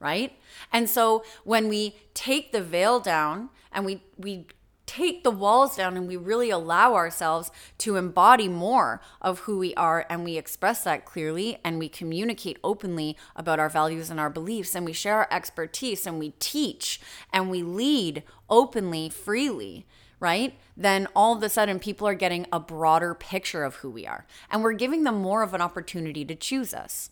right? 0.00 0.36
And 0.72 0.88
so 0.90 1.24
when 1.44 1.68
we 1.68 1.96
take 2.14 2.52
the 2.52 2.62
veil 2.62 3.00
down 3.00 3.50
and 3.72 3.84
we 3.84 4.02
we 4.16 4.46
take 4.92 5.24
the 5.24 5.30
walls 5.30 5.76
down 5.76 5.96
and 5.96 6.06
we 6.06 6.16
really 6.16 6.50
allow 6.50 6.94
ourselves 6.94 7.50
to 7.78 7.96
embody 7.96 8.46
more 8.46 9.00
of 9.22 9.40
who 9.40 9.58
we 9.58 9.74
are 9.74 10.04
and 10.10 10.22
we 10.22 10.36
express 10.36 10.84
that 10.84 11.06
clearly 11.06 11.58
and 11.64 11.78
we 11.78 11.88
communicate 11.88 12.58
openly 12.62 13.16
about 13.34 13.58
our 13.58 13.70
values 13.70 14.10
and 14.10 14.20
our 14.20 14.28
beliefs 14.28 14.74
and 14.74 14.84
we 14.84 14.92
share 14.92 15.16
our 15.16 15.28
expertise 15.30 16.06
and 16.06 16.18
we 16.18 16.34
teach 16.38 17.00
and 17.32 17.50
we 17.50 17.62
lead 17.62 18.22
openly, 18.50 19.08
freely 19.08 19.86
right? 20.20 20.54
Then 20.76 21.08
all 21.16 21.36
of 21.36 21.42
a 21.42 21.48
sudden 21.48 21.80
people 21.80 22.06
are 22.06 22.14
getting 22.14 22.46
a 22.52 22.60
broader 22.60 23.12
picture 23.12 23.64
of 23.64 23.76
who 23.76 23.90
we 23.90 24.06
are. 24.06 24.24
And 24.52 24.62
we're 24.62 24.72
giving 24.72 25.02
them 25.02 25.16
more 25.16 25.42
of 25.42 25.52
an 25.52 25.60
opportunity 25.60 26.24
to 26.24 26.36
choose 26.36 26.72
us, 26.72 27.10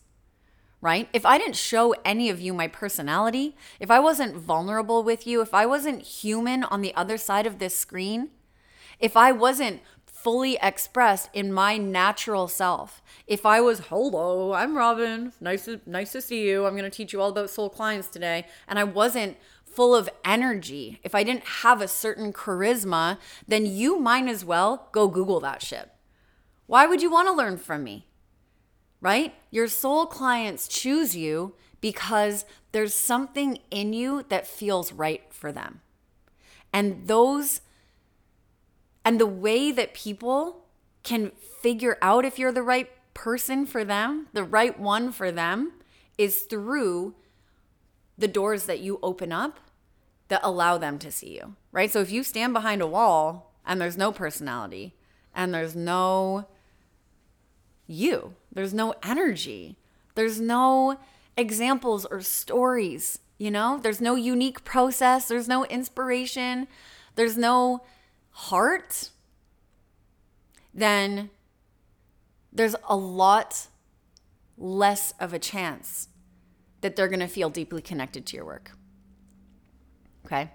right? 0.81 1.07
If 1.13 1.25
I 1.25 1.37
didn't 1.37 1.55
show 1.55 1.93
any 2.03 2.29
of 2.29 2.41
you 2.41 2.53
my 2.53 2.67
personality, 2.67 3.55
if 3.79 3.91
I 3.91 3.99
wasn't 3.99 4.35
vulnerable 4.35 5.03
with 5.03 5.25
you, 5.27 5.41
if 5.41 5.53
I 5.53 5.65
wasn't 5.65 6.01
human 6.01 6.63
on 6.65 6.81
the 6.81 6.93
other 6.95 7.17
side 7.17 7.45
of 7.45 7.59
this 7.59 7.77
screen, 7.77 8.29
if 8.99 9.15
I 9.15 9.31
wasn't 9.31 9.81
fully 10.05 10.57
expressed 10.61 11.29
in 11.33 11.51
my 11.51 11.77
natural 11.77 12.47
self. 12.47 13.01
If 13.25 13.43
I 13.43 13.59
was, 13.59 13.79
hello, 13.89 14.53
I'm 14.53 14.77
Robyn, 14.77 15.33
nice 15.41 15.65
to, 15.65 15.81
nice 15.87 16.11
to 16.11 16.21
see 16.21 16.47
you. 16.47 16.67
I'm 16.67 16.77
to 16.77 16.91
teach 16.91 17.11
you 17.11 17.19
all 17.19 17.29
about 17.29 17.49
soul 17.49 17.71
clients 17.71 18.07
today. 18.07 18.45
And 18.67 18.77
I 18.77 18.83
wasn't 18.83 19.37
full 19.65 19.95
of 19.95 20.09
energy, 20.25 20.99
if 21.01 21.15
I 21.15 21.23
didn't 21.23 21.45
have 21.61 21.81
a 21.81 21.87
certain 21.87 22.33
charisma, 22.33 23.17
then 23.47 23.65
you 23.65 23.99
might 23.99 24.27
as 24.27 24.43
well 24.43 24.89
go 24.91 25.07
Google 25.07 25.39
that 25.39 25.63
shit. 25.63 25.89
Why 26.67 26.85
would 26.85 27.01
you 27.01 27.09
want 27.09 27.27
to 27.29 27.33
learn 27.33 27.57
from 27.57 27.83
me? 27.83 28.05
Right? 29.01 29.33
Your 29.49 29.67
soul 29.67 30.05
clients 30.05 30.67
choose 30.67 31.15
you 31.15 31.55
because 31.81 32.45
there's 32.71 32.93
something 32.93 33.57
in 33.71 33.93
you 33.93 34.23
that 34.29 34.47
feels 34.47 34.93
right 34.93 35.23
for 35.31 35.51
them. 35.51 35.81
And 36.71 37.07
those, 37.07 37.61
and 39.03 39.19
the 39.19 39.25
way 39.25 39.71
that 39.71 39.93
people 39.93 40.65
can 41.03 41.31
figure 41.61 41.97
out 42.01 42.23
if 42.23 42.37
you're 42.37 42.51
the 42.51 42.61
right 42.61 42.89
person 43.13 43.65
for 43.65 43.83
them, 43.83 44.27
the 44.33 44.43
right 44.43 44.79
one 44.79 45.11
for 45.11 45.31
them, 45.31 45.73
is 46.17 46.43
through 46.43 47.15
the 48.17 48.27
doors 48.27 48.65
that 48.65 48.79
you 48.79 48.99
open 49.01 49.31
up 49.31 49.59
that 50.27 50.41
allow 50.43 50.77
them 50.77 50.99
to 50.99 51.11
see 51.11 51.35
you, 51.35 51.55
right? 51.71 51.91
So 51.91 51.99
if 51.99 52.11
you 52.11 52.23
stand 52.23 52.53
behind 52.53 52.81
a 52.81 52.87
wall 52.87 53.53
and 53.65 53.81
there's 53.81 53.97
no 53.97 54.11
personality 54.11 54.95
and 55.33 55.53
there's 55.53 55.75
no 55.75 56.45
you, 57.87 58.35
there's 58.51 58.73
no 58.73 58.93
energy, 59.03 59.77
there's 60.15 60.39
no 60.39 60.97
examples 61.37 62.05
or 62.05 62.21
stories, 62.21 63.19
you 63.37 63.51
know? 63.51 63.79
There's 63.81 64.01
no 64.01 64.15
unique 64.15 64.63
process, 64.63 65.27
there's 65.27 65.47
no 65.47 65.65
inspiration, 65.65 66.67
there's 67.15 67.37
no 67.37 67.83
heart, 68.31 69.09
then 70.73 71.29
there's 72.51 72.75
a 72.87 72.95
lot 72.95 73.67
less 74.57 75.13
of 75.19 75.33
a 75.33 75.39
chance 75.39 76.09
that 76.81 76.95
they're 76.95 77.07
going 77.07 77.19
to 77.19 77.27
feel 77.27 77.49
deeply 77.49 77.81
connected 77.81 78.25
to 78.25 78.35
your 78.35 78.45
work. 78.45 78.71
Okay? 80.25 80.51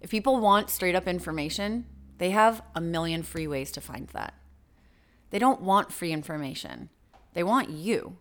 If 0.00 0.10
people 0.10 0.38
want 0.38 0.70
straight 0.70 0.94
up 0.94 1.06
information, 1.06 1.86
they 2.18 2.30
have 2.30 2.62
a 2.74 2.80
million 2.80 3.22
free 3.22 3.46
ways 3.46 3.72
to 3.72 3.80
find 3.80 4.08
that. 4.08 4.34
They 5.30 5.38
don't 5.38 5.62
want 5.62 5.92
free 5.92 6.12
information, 6.12 6.90
they 7.34 7.42
want 7.42 7.70
you. 7.70 8.16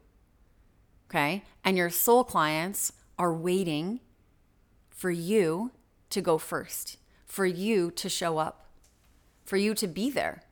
Okay? 1.10 1.44
And 1.64 1.78
your 1.78 1.90
soul 1.90 2.24
clients 2.24 2.94
are 3.18 3.34
waiting 3.34 4.00
for 4.90 5.12
you 5.12 5.72
to 6.10 6.22
go 6.22 6.38
first, 6.38 6.98
for 7.26 7.46
you 7.46 7.92
to 7.92 8.10
show 8.10 8.38
up, 8.38 8.68
for 9.44 9.58
you 9.58 9.74
to 9.74 9.88
be 9.88 10.10
there. 10.10 10.44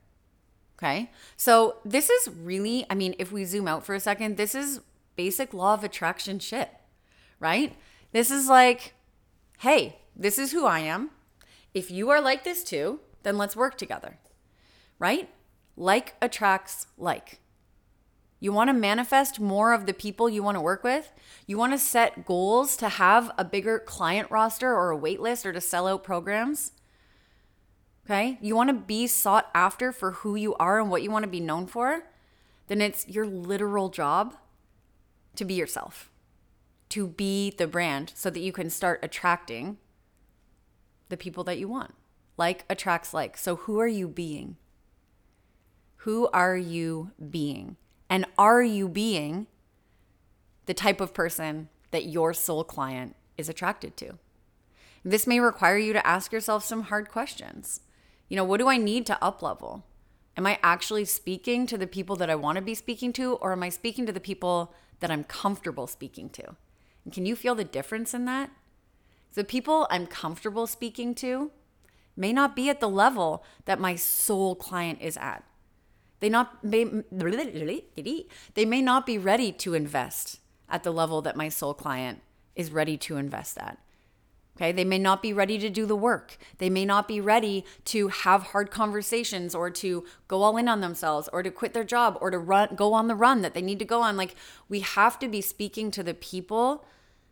Okay? 0.78 1.12
So, 1.36 1.78
this 1.84 2.10
is 2.10 2.30
really, 2.30 2.86
I 2.90 2.96
mean, 2.96 3.16
if 3.20 3.32
we 3.32 3.44
zoom 3.46 3.68
out 3.68 3.86
for 3.86 3.96
a 3.96 4.00
second, 4.00 4.38
this 4.38 4.56
is 4.56 4.82
basic 5.16 5.54
law 5.54 5.74
of 5.74 5.84
attraction 5.84 6.40
shit, 6.40 6.70
right? 7.40 7.76
This 8.14 8.32
is 8.32 8.48
like, 8.48 8.94
hey, 9.60 10.00
this 10.16 10.40
is 10.40 10.54
who 10.54 10.66
I 10.66 10.80
am. 10.80 11.12
If 11.74 11.92
you 11.92 12.10
are 12.10 12.22
like 12.22 12.44
this 12.44 12.64
too, 12.64 13.02
then 13.24 13.38
let's 13.38 13.56
work 13.56 13.78
together, 13.78 14.18
right? 14.98 15.30
Like 15.76 16.16
attracts 16.22 16.88
like. 16.98 17.40
You 18.40 18.54
want 18.54 18.70
to 18.70 18.74
manifest 18.74 19.40
more 19.40 19.74
of 19.74 19.86
the 19.86 19.94
people 19.94 20.30
you 20.30 20.42
want 20.42 20.56
to 20.56 20.62
work 20.62 20.84
with? 20.84 21.12
You 21.46 21.58
want 21.58 21.74
to 21.74 21.78
set 21.78 22.26
goals 22.26 22.78
to 22.78 22.88
have 22.88 23.32
a 23.38 23.44
bigger 23.44 23.80
client 23.80 24.32
roster 24.32 24.74
or 24.74 24.92
a 24.92 24.98
wait 24.98 25.20
list 25.20 25.46
or 25.46 25.52
to 25.52 25.60
sell 25.60 25.88
out 25.88 26.04
programs? 26.04 26.72
Okay? 28.06 28.38
You 28.42 28.56
want 28.56 28.70
to 28.70 28.74
be 28.74 29.08
sought 29.08 29.50
after 29.54 29.92
for 29.92 30.12
who 30.12 30.36
you 30.36 30.56
are 30.56 30.80
and 30.80 30.90
what 30.90 31.04
you 31.04 31.12
want 31.12 31.24
to 31.24 31.30
be 31.30 31.42
known 31.42 31.68
for? 31.68 32.04
Then 32.68 32.82
it's 32.82 33.08
your 33.08 33.26
literal 33.26 33.90
job 33.90 34.36
to 35.36 35.44
be 35.44 35.56
yourself, 35.56 36.10
to 36.90 37.08
be 37.08 37.52
the 37.52 37.68
brand 37.68 38.14
so 38.16 38.30
that 38.30 38.40
you 38.40 38.52
can 38.52 38.70
start 38.70 39.00
attracting 39.04 39.78
the 41.10 41.18
people 41.18 41.44
that 41.44 41.60
you 41.60 41.68
want. 41.68 41.94
Like 42.38 42.64
attracts 42.70 43.14
like. 43.14 43.38
So 43.38 43.58
who 43.58 43.80
are 43.80 43.88
you 43.88 44.08
being? 44.08 44.56
Who 45.98 46.30
are 46.30 46.56
you 46.56 47.12
being? 47.30 47.76
And 48.10 48.26
are 48.38 48.62
you 48.64 48.90
being 48.90 49.48
the 50.66 50.74
type 50.74 51.00
of 51.00 51.14
person 51.14 51.70
that 51.92 52.06
your 52.06 52.34
soul 52.34 52.64
client 52.64 53.16
is 53.38 53.50
attracted 53.50 53.96
to? 53.98 54.18
This 55.04 55.28
may 55.28 55.40
require 55.40 55.78
you 55.78 55.94
to 55.94 56.06
ask 56.06 56.32
yourself 56.32 56.64
some 56.64 56.84
hard 56.84 57.10
questions. 57.10 57.82
You 58.28 58.36
know, 58.36 58.44
what 58.44 58.60
do 58.60 58.68
I 58.68 58.78
need 58.78 59.06
to 59.08 59.24
up 59.24 59.42
level? 59.42 59.86
Am 60.36 60.46
I 60.46 60.60
actually 60.62 61.06
speaking 61.06 61.66
to 61.68 61.78
the 61.78 61.88
people 61.88 62.16
that 62.18 62.30
I 62.30 62.36
want 62.36 62.58
to 62.58 62.62
be 62.62 62.76
speaking 62.76 63.14
to, 63.14 63.34
or 63.36 63.52
am 63.52 63.64
I 63.64 63.70
speaking 63.70 64.06
to 64.06 64.12
the 64.12 64.20
people 64.20 64.74
that 65.00 65.12
I'm 65.12 65.24
comfortable 65.24 65.88
speaking 65.88 66.30
to? 66.32 66.56
And 67.04 67.14
can 67.14 67.26
you 67.26 67.36
feel 67.36 67.56
the 67.56 67.64
difference 67.64 68.14
in 68.14 68.26
that? 68.26 68.52
The 69.34 69.44
people 69.44 69.88
I'm 69.90 70.08
comfortable 70.08 70.68
speaking 70.68 71.16
to 71.16 71.52
may 72.16 72.34
not 72.34 72.56
be 72.56 72.70
at 72.70 72.80
the 72.80 72.90
level 72.90 73.44
that 73.66 73.80
my 73.80 73.96
soul 73.96 74.56
client 74.56 75.00
is 75.02 75.18
at. 75.18 75.44
They 76.20 76.30
not 76.30 76.64
may, 76.64 76.86
they 77.14 78.66
may 78.66 78.82
not 78.82 79.06
be 79.06 79.18
ready 79.18 79.52
to 79.54 79.74
invest 79.74 80.40
at 80.68 80.84
the 80.84 80.92
level 80.92 81.22
that 81.22 81.36
my 81.36 81.50
soul 81.50 81.74
client 81.74 82.22
is 82.56 82.72
ready 82.72 82.98
to 82.98 83.18
invest 83.18 83.58
at. 83.58 83.78
Okay, 84.58 84.74
they 84.74 84.84
may 84.84 85.00
not 85.00 85.22
be 85.22 85.32
ready 85.32 85.58
to 85.58 85.70
do 85.70 85.86
the 85.86 85.96
work. 85.96 86.38
They 86.58 86.70
may 86.70 86.84
not 86.84 87.08
be 87.08 87.22
ready 87.22 87.64
to 87.86 88.10
have 88.10 88.44
hard 88.48 88.72
conversations 88.72 89.56
or 89.56 89.70
to 89.70 90.04
go 90.28 90.42
all 90.42 90.58
in 90.58 90.68
on 90.68 90.82
themselves 90.82 91.30
or 91.32 91.42
to 91.42 91.50
quit 91.50 91.74
their 91.74 91.86
job 91.86 92.18
or 92.20 92.30
to 92.30 92.38
run 92.38 92.76
go 92.76 92.92
on 92.92 93.08
the 93.08 93.16
run 93.16 93.42
that 93.42 93.54
they 93.54 93.62
need 93.62 93.80
to 93.80 93.86
go 93.86 94.02
on. 94.02 94.18
Like 94.18 94.36
we 94.68 94.82
have 94.82 95.18
to 95.20 95.30
be 95.30 95.40
speaking 95.40 95.92
to 95.92 96.04
the 96.04 96.14
people 96.14 96.84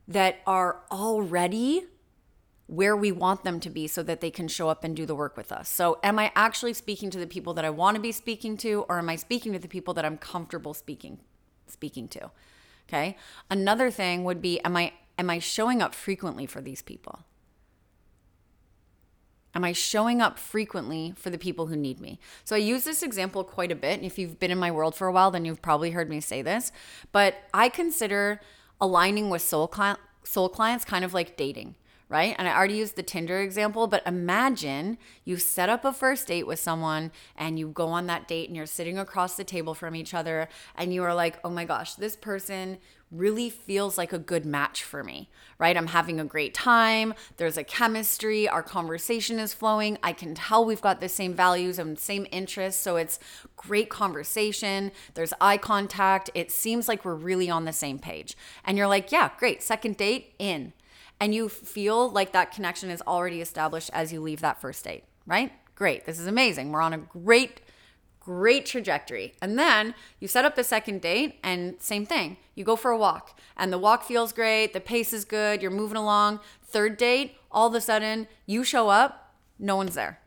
that 0.08 0.38
are 0.47 0.84
already 0.89 1.88
where 2.67 2.95
we 2.95 3.12
want 3.12 3.43
them 3.43 3.60
to 3.62 3.69
be 3.69 3.88
so 3.88 4.03
that 4.03 4.19
they 4.19 4.30
can 4.30 4.47
show 4.47 4.67
up 4.69 4.84
and 4.84 4.95
do 4.95 5.06
the 5.06 5.15
work 5.15 5.38
with 5.38 5.51
us. 5.51 5.69
So, 5.69 5.99
am 6.03 6.19
I 6.19 6.32
actually 6.36 6.73
speaking 6.73 7.10
to 7.12 7.17
the 7.17 7.27
people 7.27 7.53
that 7.53 7.65
I 7.65 7.69
want 7.69 7.95
to 7.95 8.01
be 8.01 8.12
speaking 8.12 8.58
to 8.58 8.86
or 8.89 8.99
am 8.99 9.10
I 9.10 9.15
speaking 9.15 9.53
to 9.53 9.60
the 9.60 9.69
people 9.69 9.93
that 9.93 10.06
I'm 10.06 10.17
comfortable 10.17 10.73
speaking 10.73 11.19
speaking 11.67 12.08
to? 12.10 12.30
Okay? 12.88 13.17
Another 13.49 13.89
thing 13.89 14.23
would 14.25 14.41
be 14.41 14.60
am 14.62 14.75
I 14.75 14.93
am 15.17 15.30
I 15.30 15.39
showing 15.39 15.82
up 15.82 15.95
frequently 15.95 16.45
for 16.45 16.62
these 16.62 16.82
people? 16.82 17.19
Am 19.56 19.63
I 19.63 19.71
showing 19.71 20.21
up 20.21 20.38
frequently 20.38 21.13
for 21.15 21.30
the 21.30 21.38
people 21.38 21.67
who 21.67 21.75
need 21.75 21.99
me? 21.99 22.19
So 22.43 22.56
I 22.56 22.60
use 22.60 22.84
this 22.84 23.01
example 23.01 23.43
quite 23.43 23.71
a 23.71 23.75
bit. 23.75 24.03
If 24.03 24.19
you've 24.19 24.39
been 24.39 24.51
in 24.51 24.60
my 24.60 24.69
world 24.69 24.93
for 24.93 25.08
a 25.08 25.12
while, 25.12 25.32
then 25.32 25.45
you've 25.45 25.63
probably 25.63 25.91
heard 25.91 26.10
me 26.10 26.19
say 26.19 26.43
this. 26.43 26.71
But 27.12 27.36
I 27.53 27.69
consider 27.69 28.39
aligning 28.80 29.32
with 29.32 29.41
soul, 29.41 29.67
cli- 29.67 29.95
soul 30.23 30.49
clients 30.49 30.86
kind 30.86 31.03
of 31.03 31.13
like 31.13 31.38
dating 31.38 31.73
right? 32.10 32.36
And 32.38 32.48
I 32.48 32.56
already 32.56 32.76
used 32.76 32.96
the 32.96 33.04
Tinder 33.04 33.41
example, 33.41 33.88
but 33.88 34.06
imagine 34.06 34.98
you 35.26 35.38
set 35.38 35.70
up 35.70 35.84
a 35.84 35.91
first 35.91 36.28
date 36.28 36.48
with 36.48 36.60
someone 36.60 37.12
and 37.36 37.60
you 37.60 37.67
go 37.67 37.88
on 37.88 38.08
that 38.08 38.28
date 38.28 38.48
and 38.48 38.56
you're 38.56 38.65
sitting 38.65 38.98
across 38.98 39.36
the 39.36 39.43
table 39.43 39.74
from 39.74 39.96
each 39.96 40.13
other 40.13 40.48
and 40.76 40.93
you 40.93 41.04
are 41.04 41.13
like, 41.13 41.39
oh 41.43 41.50
my 41.50 41.65
gosh, 41.65 41.96
this 41.96 42.15
person 42.15 42.78
really 43.12 43.50
feels 43.50 43.98
like 43.98 44.12
a 44.12 44.20
good 44.20 44.46
match 44.46 44.84
for 44.84 45.04
me, 45.04 45.30
right? 45.58 45.78
I'm 45.78 45.88
having 45.88 46.20
a 46.20 46.26
great 46.26 46.54
time. 46.54 47.13
There's 47.38 47.58
a 47.58 47.63
chemistry. 47.63 48.50
Our 48.50 48.63
conversation 48.63 49.39
is 49.39 49.54
flowing. 49.54 49.98
I 50.04 50.12
can 50.12 50.36
tell 50.36 50.65
we've 50.65 50.82
got 50.82 51.00
the 51.00 51.08
same 51.08 51.34
values 51.34 51.80
and 51.80 51.98
same 51.98 52.28
interests. 52.32 52.82
So 52.82 52.98
it's 52.98 53.20
great 53.56 53.89
conversation. 53.89 54.91
There's 55.13 55.34
eye 55.39 55.58
contact. 55.58 56.30
It 56.36 56.52
seems 56.52 56.88
like 56.88 57.06
we're 57.06 57.15
really 57.15 57.50
on 57.50 57.63
the 57.63 57.74
same 57.74 57.98
page. 57.98 58.36
And 58.65 58.78
you're 58.78 58.88
like, 58.88 59.12
yeah, 59.12 59.32
great. 59.38 59.63
Second 59.63 59.96
date 59.96 60.36
in 60.38 60.74
and 61.19 61.34
you 61.34 61.49
feel 61.49 62.10
like 62.10 62.32
that 62.34 62.51
connection 62.51 62.89
is 62.89 63.01
already 63.08 63.41
established 63.41 63.89
as 63.93 64.13
you 64.13 64.21
leave 64.21 64.41
that 64.41 64.62
first 64.62 64.84
date, 64.84 65.03
right? 65.25 65.51
Great. 65.75 66.06
This 66.06 66.19
is 66.19 66.27
amazing. 66.27 66.71
We're 66.71 66.82
on 66.82 66.93
a 66.93 66.97
great 66.97 67.62
great 68.27 68.65
trajectory. 68.65 69.34
And 69.41 69.58
then 69.58 69.95
you 70.19 70.27
set 70.27 70.43
up 70.43 70.56
the 70.56 70.63
second 70.63 70.99
date 70.99 71.39
and 71.43 71.75
same 71.80 72.06
thing. 72.06 72.36
You 72.56 72.65
go 72.65 72.75
for 72.75 72.91
a 72.91 72.97
walk 72.97 73.39
and 73.56 73.71
the 73.71 73.77
walk 73.77 74.03
feels 74.03 74.34
great, 74.34 74.73
the 74.73 74.82
pace 74.82 75.13
is 75.13 75.23
good, 75.23 75.62
you're 75.62 75.71
moving 75.71 75.95
along. 75.95 76.41
Third 76.62 76.97
date, 76.97 77.38
all 77.49 77.69
of 77.69 77.73
a 77.73 77.80
sudden 77.80 78.27
you 78.45 78.65
show 78.65 78.89
up, 78.89 79.34
no 79.58 79.77
one's 79.77 79.95
there. 79.95 80.19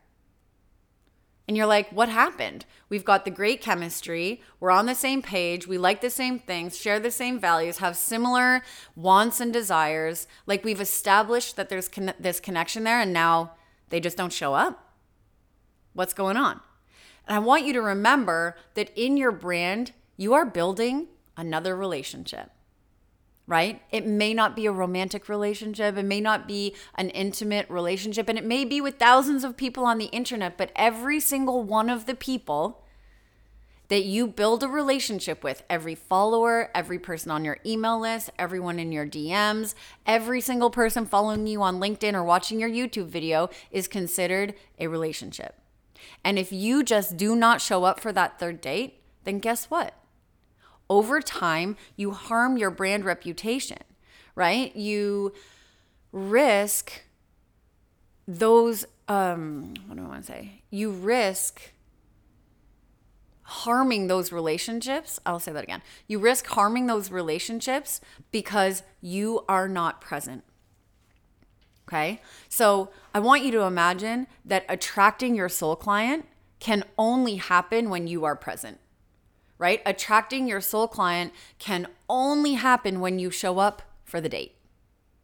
And 1.51 1.57
you're 1.57 1.67
like, 1.67 1.89
what 1.89 2.07
happened? 2.07 2.63
We've 2.87 3.03
got 3.03 3.25
the 3.25 3.29
great 3.29 3.59
chemistry. 3.59 4.41
We're 4.61 4.71
on 4.71 4.85
the 4.85 4.95
same 4.95 5.21
page. 5.21 5.67
We 5.67 5.77
like 5.77 5.99
the 5.99 6.09
same 6.09 6.39
things, 6.39 6.77
share 6.77 6.97
the 6.97 7.11
same 7.11 7.41
values, 7.41 7.79
have 7.79 7.97
similar 7.97 8.61
wants 8.95 9.41
and 9.41 9.51
desires. 9.51 10.27
Like 10.47 10.63
we've 10.63 10.79
established 10.79 11.57
that 11.57 11.67
there's 11.67 11.89
con- 11.89 12.13
this 12.17 12.39
connection 12.39 12.85
there, 12.85 13.01
and 13.01 13.11
now 13.11 13.55
they 13.89 13.99
just 13.99 14.15
don't 14.15 14.31
show 14.31 14.53
up. 14.53 14.93
What's 15.91 16.13
going 16.13 16.37
on? 16.37 16.61
And 17.27 17.35
I 17.35 17.39
want 17.39 17.65
you 17.65 17.73
to 17.73 17.81
remember 17.81 18.55
that 18.75 18.89
in 18.95 19.17
your 19.17 19.33
brand, 19.33 19.91
you 20.15 20.33
are 20.33 20.45
building 20.45 21.09
another 21.35 21.75
relationship 21.75 22.51
right? 23.47 23.81
It 23.91 24.05
may 24.05 24.33
not 24.33 24.55
be 24.55 24.65
a 24.65 24.71
romantic 24.71 25.27
relationship, 25.27 25.97
it 25.97 26.05
may 26.05 26.21
not 26.21 26.47
be 26.47 26.75
an 26.95 27.09
intimate 27.09 27.69
relationship, 27.69 28.29
and 28.29 28.37
it 28.37 28.45
may 28.45 28.65
be 28.65 28.79
with 28.81 28.97
thousands 28.97 29.43
of 29.43 29.57
people 29.57 29.85
on 29.85 29.97
the 29.97 30.05
internet, 30.05 30.57
but 30.57 30.71
every 30.75 31.19
single 31.19 31.63
one 31.63 31.89
of 31.89 32.05
the 32.05 32.15
people 32.15 32.83
that 33.91 34.05
you 34.05 34.25
build 34.25 34.63
a 34.63 34.69
relationship 34.69 35.43
with 35.43 35.63
every 35.69 35.95
follower, 35.95 36.71
every 36.73 36.97
person 36.97 37.29
on 37.29 37.43
your 37.43 37.57
email 37.65 37.99
list, 37.99 38.29
everyone 38.39 38.79
in 38.79 38.93
your 38.93 39.05
DMs, 39.05 39.73
every 40.05 40.39
single 40.39 40.69
person 40.69 41.05
following 41.05 41.45
you 41.45 41.61
on 41.61 41.77
LinkedIn 41.77 42.13
or 42.13 42.23
watching 42.23 42.57
your 42.57 42.69
YouTube 42.69 43.07
video 43.07 43.49
is 43.69 43.89
considered 43.89 44.53
a 44.79 44.87
relationship. 44.87 45.55
And 46.23 46.39
if 46.39 46.53
you 46.53 46.83
just 46.83 47.17
do 47.17 47.35
not 47.35 47.59
show 47.59 47.83
up 47.83 47.99
for 47.99 48.13
that 48.13 48.39
third 48.39 48.61
date, 48.61 49.01
then 49.25 49.39
guess 49.39 49.65
what? 49.65 49.93
Over 50.91 51.21
time, 51.21 51.77
you 51.95 52.11
harm 52.11 52.57
your 52.57 52.69
brand 52.69 53.05
reputation, 53.05 53.77
right? 54.35 54.75
You 54.75 55.31
risk 56.11 57.03
those 58.27 58.83
um 59.07 59.73
what 59.87 59.95
do 59.97 60.03
I 60.03 60.07
want 60.09 60.25
to 60.25 60.27
say? 60.27 60.63
You 60.69 60.91
risk 60.91 61.61
harming 63.43 64.07
those 64.07 64.33
relationships. 64.33 65.17
I'll 65.25 65.39
say 65.39 65.53
that 65.53 65.63
again. 65.63 65.81
You 66.09 66.19
risk 66.19 66.45
harming 66.47 66.87
those 66.87 67.09
relationships 67.09 68.01
because 68.29 68.83
you 68.99 69.45
are 69.47 69.69
not 69.69 70.01
present. 70.01 70.43
Okay? 71.87 72.21
So, 72.49 72.89
I 73.13 73.19
want 73.19 73.43
you 73.45 73.51
to 73.51 73.61
imagine 73.61 74.27
that 74.43 74.65
attracting 74.67 75.35
your 75.35 75.49
soul 75.49 75.77
client 75.77 76.25
can 76.59 76.83
only 76.97 77.35
happen 77.35 77.89
when 77.89 78.07
you 78.07 78.25
are 78.25 78.35
present. 78.35 78.79
Right? 79.61 79.83
Attracting 79.85 80.47
your 80.47 80.59
soul 80.59 80.87
client 80.87 81.33
can 81.59 81.85
only 82.09 82.53
happen 82.53 82.99
when 82.99 83.19
you 83.19 83.29
show 83.29 83.59
up 83.59 83.83
for 84.03 84.19
the 84.19 84.27
date. 84.27 84.55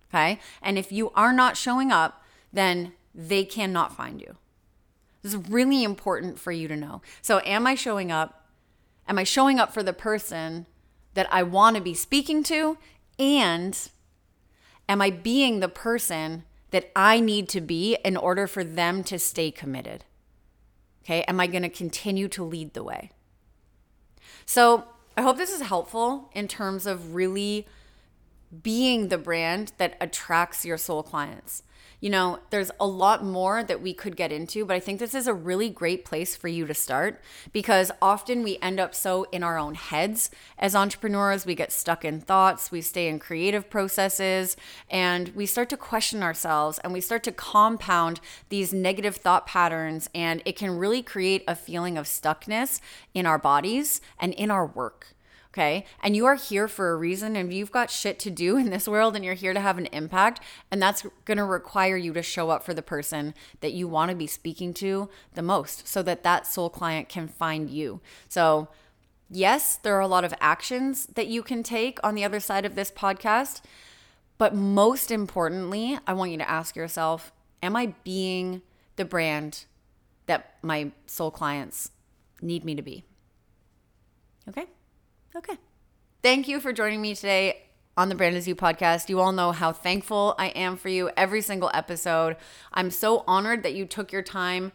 Okay? 0.09 0.39
And 0.61 0.77
if 0.77 0.91
you 0.91 1.09
are 1.15 1.33
not 1.33 1.57
showing 1.57 1.91
up, 1.91 2.23
then 2.53 2.93
they 3.15 3.43
cannot 3.43 3.97
find 3.97 4.21
you. 4.21 4.35
This 5.23 5.33
is 5.33 5.49
really 5.49 5.83
important 5.83 6.37
for 6.37 6.51
you 6.51 6.67
to 6.67 6.75
know. 6.75 7.01
So, 7.23 7.41
am 7.47 7.65
I 7.65 7.73
showing 7.73 8.11
up? 8.11 8.45
Am 9.07 9.17
I 9.17 9.23
showing 9.23 9.59
up 9.59 9.73
for 9.73 9.81
the 9.81 9.91
person 9.91 10.67
that 11.15 11.27
I 11.33 11.41
want 11.41 11.75
to 11.75 11.81
be 11.81 11.95
speaking 11.95 12.43
to? 12.43 12.77
And 13.17 13.89
am 14.87 15.01
I 15.01 15.09
being 15.09 15.61
the 15.61 15.67
person 15.67 16.43
that 16.69 16.91
I 16.95 17.19
need 17.19 17.49
to 17.49 17.59
be 17.59 17.97
in 18.05 18.15
order 18.15 18.45
for 18.45 18.63
them 18.63 19.03
to 19.05 19.17
stay 19.17 19.49
committed? 19.49 20.03
Okay, 21.03 21.23
am 21.23 21.39
I 21.39 21.47
going 21.47 21.63
to 21.63 21.69
continue 21.69 22.27
to 22.27 22.43
lead 22.43 22.75
the 22.75 22.83
way? 22.83 23.09
So, 24.47 24.85
I 25.17 25.23
hope 25.23 25.37
this 25.37 25.51
is 25.51 25.61
helpful 25.61 26.29
in 26.33 26.47
terms 26.47 26.85
of 26.85 27.13
really 27.13 27.67
being 28.63 29.09
the 29.09 29.17
brand 29.17 29.73
that 29.77 29.97
attracts 29.99 30.63
your 30.63 30.77
soul 30.77 31.03
clients 31.03 31.63
you 31.99 32.11
know, 32.11 32.39
there's 32.51 32.69
a 32.79 32.85
lot 32.85 33.23
more 33.23 33.63
that 33.63 33.81
we 33.81 33.93
could 33.93 34.15
get 34.15 34.31
into, 34.31 34.65
but 34.65 34.75
I 34.75 34.79
think 34.79 34.99
this 34.99 35.15
is 35.15 35.25
a 35.25 35.33
really 35.33 35.69
great 35.69 36.05
place 36.05 36.35
for 36.35 36.47
you 36.47 36.67
to 36.67 36.73
start 36.73 37.21
because 37.51 37.91
often 38.01 38.43
we 38.43 38.59
end 38.61 38.79
up 38.79 38.93
so 38.93 39.23
in 39.31 39.41
our 39.43 39.57
own 39.57 39.73
heads 39.73 40.29
as 40.59 40.75
entrepreneurs. 40.75 41.45
We 41.45 41.55
get 41.55 41.71
stuck 41.71 42.05
in 42.05 42.21
thoughts, 42.21 42.71
we 42.71 42.81
stay 42.81 43.07
in 43.07 43.17
creative 43.17 43.69
processes, 43.69 44.55
and 44.91 45.29
we 45.29 45.47
start 45.47 45.69
to 45.69 45.77
question 45.77 46.21
ourselves 46.21 46.79
and 46.83 46.93
we 46.93 47.01
start 47.01 47.23
to 47.23 47.31
compound 47.31 48.19
these 48.49 48.71
negative 48.71 49.15
thought 49.15 49.47
patterns. 49.47 50.07
And 50.13 50.43
it 50.45 50.55
can 50.55 50.77
really 50.77 51.01
create 51.01 51.43
a 51.47 51.55
feeling 51.55 51.97
of 51.97 52.05
stuckness 52.05 52.79
in 53.15 53.25
our 53.25 53.39
bodies 53.39 54.01
and 54.19 54.33
in 54.33 54.51
our 54.51 54.67
work 54.67 55.16
okay? 55.57 55.85
And 56.03 56.15
you 56.15 56.25
are 56.27 56.35
here 56.35 56.67
for 56.67 56.91
a 56.91 56.95
reason 56.95 57.35
and 57.35 57.51
you've 57.51 57.71
got 57.71 57.89
shit 57.89 58.19
to 58.19 58.29
do 58.29 58.57
in 58.57 58.69
this 58.69 58.87
world 58.87 59.15
and 59.15 59.25
you're 59.25 59.33
here 59.33 59.53
to 59.53 59.59
have 59.59 59.79
an 59.79 59.87
impact. 59.87 60.39
And 60.69 60.79
that's 60.81 61.05
going 61.25 61.37
to 61.37 61.43
require 61.43 61.97
you 61.97 62.13
to 62.13 62.21
show 62.21 62.51
up 62.51 62.63
for 62.63 62.75
the 62.75 62.83
person 62.83 63.33
that 63.61 63.73
you 63.73 63.87
want 63.87 64.09
to 64.09 64.15
be 64.15 64.27
speaking 64.27 64.73
to 64.75 65.09
the 65.33 65.41
most 65.41 65.87
so 65.87 66.03
that 66.03 66.23
that 66.23 66.45
soul 66.45 66.69
client 66.69 67.09
can 67.09 67.27
find 67.27 67.71
you. 67.71 68.01
So, 68.29 68.67
yes, 69.31 69.77
there 69.77 69.95
are 69.95 70.01
a 70.01 70.07
lot 70.07 70.23
of 70.23 70.33
actions 70.39 71.07
that 71.15 71.27
you 71.27 71.41
can 71.41 71.63
take 71.63 71.99
on 72.03 72.13
the 72.13 72.23
other 72.23 72.39
side 72.39 72.65
of 72.65 72.75
this 72.75 72.91
podcast. 72.91 73.61
But 74.37 74.53
most 74.53 75.09
importantly, 75.09 75.97
I 76.05 76.13
want 76.13 76.29
you 76.29 76.37
to 76.37 76.49
ask 76.49 76.75
yourself 76.75 77.31
Am 77.63 77.75
I 77.75 77.95
being 78.03 78.61
the 78.97 79.05
brand 79.05 79.65
that 80.27 80.57
my 80.61 80.91
soul 81.07 81.31
clients 81.31 81.89
need 82.39 82.63
me 82.63 82.75
to 82.75 82.83
be? 82.83 83.03
Okay. 84.47 84.67
Okay. 85.37 85.57
Thank 86.23 86.47
you 86.47 86.59
for 86.59 86.73
joining 86.73 86.99
me 86.99 87.13
today 87.13 87.61
on 87.95 88.09
the 88.09 88.15
Brand 88.15 88.35
Is 88.35 88.47
You 88.47 88.55
podcast. 88.55 89.07
You 89.07 89.19
all 89.19 89.31
know 89.31 89.51
how 89.51 89.71
thankful 89.71 90.33
I 90.39 90.47
am 90.47 90.77
for 90.77 90.89
you 90.89 91.11
every 91.15 91.41
single 91.41 91.69
episode. 91.75 92.37
I'm 92.73 92.89
so 92.89 93.23
honored 93.27 93.61
that 93.61 93.75
you 93.75 93.85
took 93.85 94.11
your 94.11 94.23
time 94.23 94.71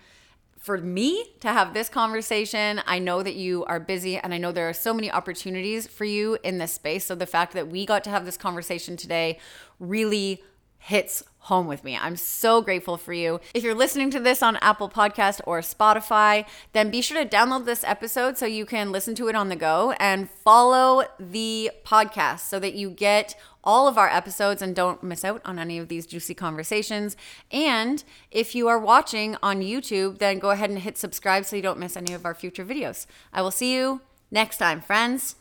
for 0.57 0.79
me 0.79 1.33
to 1.41 1.49
have 1.49 1.75
this 1.75 1.89
conversation. 1.89 2.81
I 2.87 3.01
know 3.01 3.25
that 3.25 3.35
you 3.35 3.65
are 3.65 3.81
busy 3.81 4.17
and 4.17 4.33
I 4.33 4.39
know 4.39 4.53
there 4.53 4.69
are 4.69 4.73
so 4.73 4.95
many 4.95 5.11
opportunities 5.11 5.89
for 5.89 6.05
you 6.05 6.39
in 6.45 6.59
this 6.59 6.75
space. 6.75 7.07
So 7.07 7.17
the 7.17 7.27
fact 7.27 7.55
that 7.55 7.67
we 7.67 7.85
got 7.85 8.05
to 8.05 8.11
have 8.11 8.25
this 8.25 8.37
conversation 8.37 8.97
today 8.97 9.41
really 9.81 10.45
hits 10.79 11.25
home 11.43 11.67
with 11.67 11.83
me. 11.83 11.97
I'm 11.97 12.17
so 12.17 12.63
grateful 12.63 12.97
for 12.97 13.13
you. 13.13 13.41
If 13.53 13.65
you're 13.65 13.75
listening 13.75 14.11
to 14.11 14.21
this 14.21 14.43
on 14.43 14.57
Apple 14.59 14.89
Podcast 14.89 15.41
or 15.45 15.61
Spotify, 15.61 16.47
then 16.73 16.91
be 16.91 17.03
sure 17.03 17.23
to 17.23 17.29
download 17.29 17.65
this 17.65 17.83
episode 17.83 18.39
so 18.39 18.47
you 18.47 18.65
can 18.65 18.93
listen 18.93 19.15
to 19.17 19.29
it 19.29 19.35
on 19.35 19.49
the 19.49 19.57
go 19.57 19.93
and 19.99 20.31
follow 20.31 21.03
the 21.19 21.73
podcast 21.85 22.41
so 22.41 22.61
that 22.61 22.75
you 22.75 22.91
get 22.91 23.35
all 23.65 23.89
of 23.89 23.99
our 23.99 24.09
episodes 24.09 24.63
and 24.63 24.75
don't 24.75 25.03
miss 25.03 25.25
out 25.25 25.43
on 25.45 25.59
any 25.59 25.79
of 25.79 25.89
these 25.89 26.07
juicy 26.07 26.35
conversations. 26.35 27.17
And 27.51 28.03
if 28.31 28.55
you 28.55 28.69
are 28.69 28.79
watching 28.79 29.37
on 29.43 29.61
YouTube, 29.61 30.19
then 30.19 30.39
go 30.39 30.51
ahead 30.51 30.71
and 30.71 30.79
hit 30.79 30.97
subscribe 30.97 31.45
so 31.45 31.57
you 31.57 31.63
don't 31.63 31.79
miss 31.79 31.97
any 31.97 32.13
of 32.13 32.25
our 32.25 32.35
future 32.35 32.65
videos. 32.65 33.07
I 33.33 33.43
will 33.43 33.51
see 33.51 33.75
you 33.75 34.01
next 34.31 34.59
time, 34.59 34.81
friends. 34.81 35.37